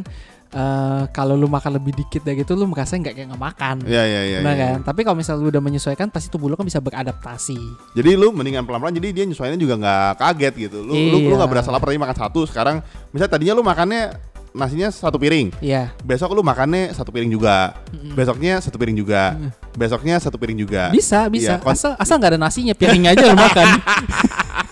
eh, 0.50 1.04
kalau 1.10 1.36
lu 1.36 1.45
makan 1.45 1.76
lebih 1.76 1.93
dikit 1.93 2.24
dari 2.24 2.39
gitu 2.39 2.56
lu 2.56 2.63
merasa 2.63 2.95
nggak 2.95 3.12
kayak 3.12 3.28
nggak 3.28 3.43
makan 3.43 3.76
Iya 3.84 4.04
iya 4.04 4.22
iya. 4.26 4.38
Benar 4.39 4.56
iya. 4.56 4.63
kan 4.65 4.80
tapi 4.86 5.04
kalau 5.04 5.13
misalnya 5.13 5.41
lu 5.41 5.50
udah 5.50 5.60
menyesuaikan 5.60 6.08
pasti 6.08 6.28
tubuh 6.28 6.48
lu 6.48 6.56
kan 6.56 6.63
bisa 6.63 6.80
beradaptasi 6.80 7.60
Jadi 7.91 8.10
lu 8.13 8.32
mendingan 8.32 8.63
pelan-pelan 8.63 8.93
jadi 8.93 9.12
dia 9.13 9.26
nyesuainya 9.26 9.56
juga 9.56 9.76
nggak 9.76 10.12
kaget 10.17 10.54
gitu. 10.62 10.78
Lu 10.80 10.95
lu 10.95 11.17
lu 11.19 11.28
Iya. 11.28 11.36
nggak 11.38 11.52
berasa 11.52 11.69
lapar 11.69 11.88
tadi 11.88 12.00
makan 12.00 12.17
satu, 12.17 12.39
sekarang 12.45 12.80
misalnya 13.10 13.30
tadinya 13.30 13.54
lu 13.54 13.62
makannya 13.62 14.15
nasinya 14.50 14.89
satu 14.89 15.15
piring. 15.15 15.54
Iya 15.60 15.91
Besok 16.02 16.32
lu 16.32 16.41
makannya 16.41 16.89
satu 16.89 17.12
piring 17.12 17.30
juga. 17.30 17.76
Mm-mm. 17.91 18.15
Besoknya 18.15 18.58
satu 18.58 18.80
piring 18.80 18.98
juga. 18.98 19.36
Mm. 19.36 19.50
Besoknya 19.76 20.15
satu 20.17 20.39
piring 20.39 20.58
juga. 20.58 20.84
bisa 20.89 21.28
bisa 21.28 21.54
Iya, 21.54 21.62
kon- 21.62 21.76
asal 21.76 21.93
asal 21.95 22.15
nggak 22.15 22.32
ada 22.34 22.39
nasinya 22.39 22.74
piringnya 22.74 23.12
aja 23.13 23.28
lu 23.28 23.36
makan 23.36 23.67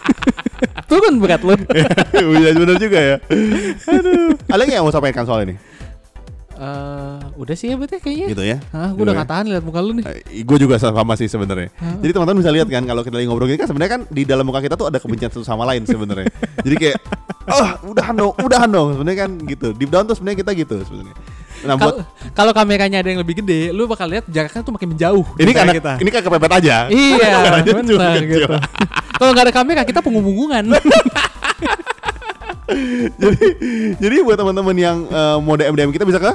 turun 0.87 1.19
berat 1.19 1.41
lu 1.43 1.53
Iya 2.41 2.51
bener 2.55 2.75
juga 2.79 2.99
ya. 2.99 3.15
Aduh. 3.87 4.33
Ada 4.47 4.63
yang 4.65 4.83
mau 4.87 4.93
sampaikan 4.95 5.27
soal 5.27 5.43
ini? 5.45 5.55
Eh, 6.57 7.19
udah 7.37 7.53
sih 7.53 7.69
ya 7.69 7.77
berarti 7.77 8.01
kayaknya 8.01 8.27
Gitu 8.33 8.43
ya. 8.43 8.57
Hah, 8.73 8.89
gue 8.89 8.97
Gitu 8.97 9.03
udah 9.05 9.13
ya. 9.13 9.17
nggak 9.21 9.29
tahan 9.29 9.45
lihat 9.45 9.63
muka 9.63 9.77
lu 9.77 9.93
nih 10.01 10.05
gue 10.41 10.57
juga 10.57 10.75
sama 10.81 11.13
sih 11.13 11.29
sebenarnya. 11.29 11.69
Hah? 11.77 12.01
Jadi 12.01 12.11
teman-teman 12.17 12.41
bisa 12.41 12.49
lihat 12.49 12.65
kan 12.65 12.81
kalau 12.81 13.01
kita 13.05 13.15
lagi 13.21 13.27
ngobrol 13.29 13.45
gini 13.45 13.61
kan 13.61 13.69
sebenarnya 13.69 13.91
kan 13.93 14.01
di 14.09 14.25
dalam 14.25 14.41
muka 14.41 14.65
kita 14.65 14.73
tuh 14.73 14.89
ada 14.89 14.97
kebencian 14.97 15.29
satu 15.29 15.45
sama 15.45 15.69
lain 15.69 15.85
sebenarnya. 15.85 16.25
Jadi 16.65 16.75
kayak 16.81 16.97
oh 17.53 17.93
udahan 17.93 18.15
dong, 18.17 18.33
udahan 18.41 18.69
dong. 18.73 18.87
Sebenarnya 18.97 19.19
kan 19.29 19.31
gitu. 19.45 19.67
Deep 19.77 19.93
down 19.93 20.09
tuh 20.09 20.17
sebenarnya 20.17 20.41
kita 20.41 20.51
gitu 20.57 20.75
sebenarnya. 20.81 21.15
Nah 21.67 21.75
buat 21.75 21.95
Kalau 22.31 22.51
kameranya 22.55 23.03
ada 23.03 23.09
yang 23.11 23.19
lebih 23.19 23.43
gede, 23.43 23.75
lu 23.75 23.85
bakal 23.85 24.07
lihat 24.07 24.23
jaraknya 24.31 24.63
tuh 24.63 24.73
makin 24.73 24.95
menjauh. 24.95 25.25
ini 25.37 25.51
karena 25.51 25.73
kita. 25.75 25.93
ini 25.99 26.09
kan 26.09 26.21
kepepet 26.23 26.51
aja. 26.63 26.75
Iya, 26.87 27.61
benar 27.83 28.23
gitu. 28.23 28.47
Kalau 29.19 29.31
nggak 29.33 29.45
ada 29.49 29.53
kamera 29.53 29.81
kita 29.83 29.99
punggung-punggungan. 29.99 30.63
jadi 33.17 33.47
jadi 33.95 34.15
buat 34.27 34.35
teman-teman 34.35 34.75
yang 34.75 34.97
eh, 35.07 35.37
mau 35.39 35.55
DM 35.55 35.73
DM 35.73 35.91
kita 35.95 36.03
bisa 36.03 36.19
ke 36.19 36.31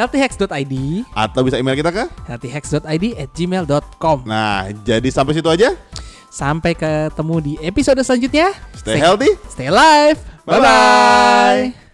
healthyhacks.id, 0.00 0.74
atau 1.12 1.40
bisa 1.44 1.56
email 1.60 1.76
kita 1.76 1.92
ke. 1.92 2.04
healthyhacks.id 2.28 3.04
at 3.16 3.28
gmail.com. 3.32 4.24
Nah, 4.24 4.72
jadi 4.84 5.08
sampai 5.12 5.36
situ 5.36 5.48
aja. 5.48 5.76
Sampai 6.32 6.76
ketemu 6.76 7.36
di 7.40 7.52
episode 7.64 8.00
selanjutnya. 8.04 8.52
Stay 8.76 9.00
healthy. 9.00 9.32
Stay 9.48 9.72
alive. 9.72 10.20
Bye-bye. 10.44 10.60
Bye-bye. 10.60 11.85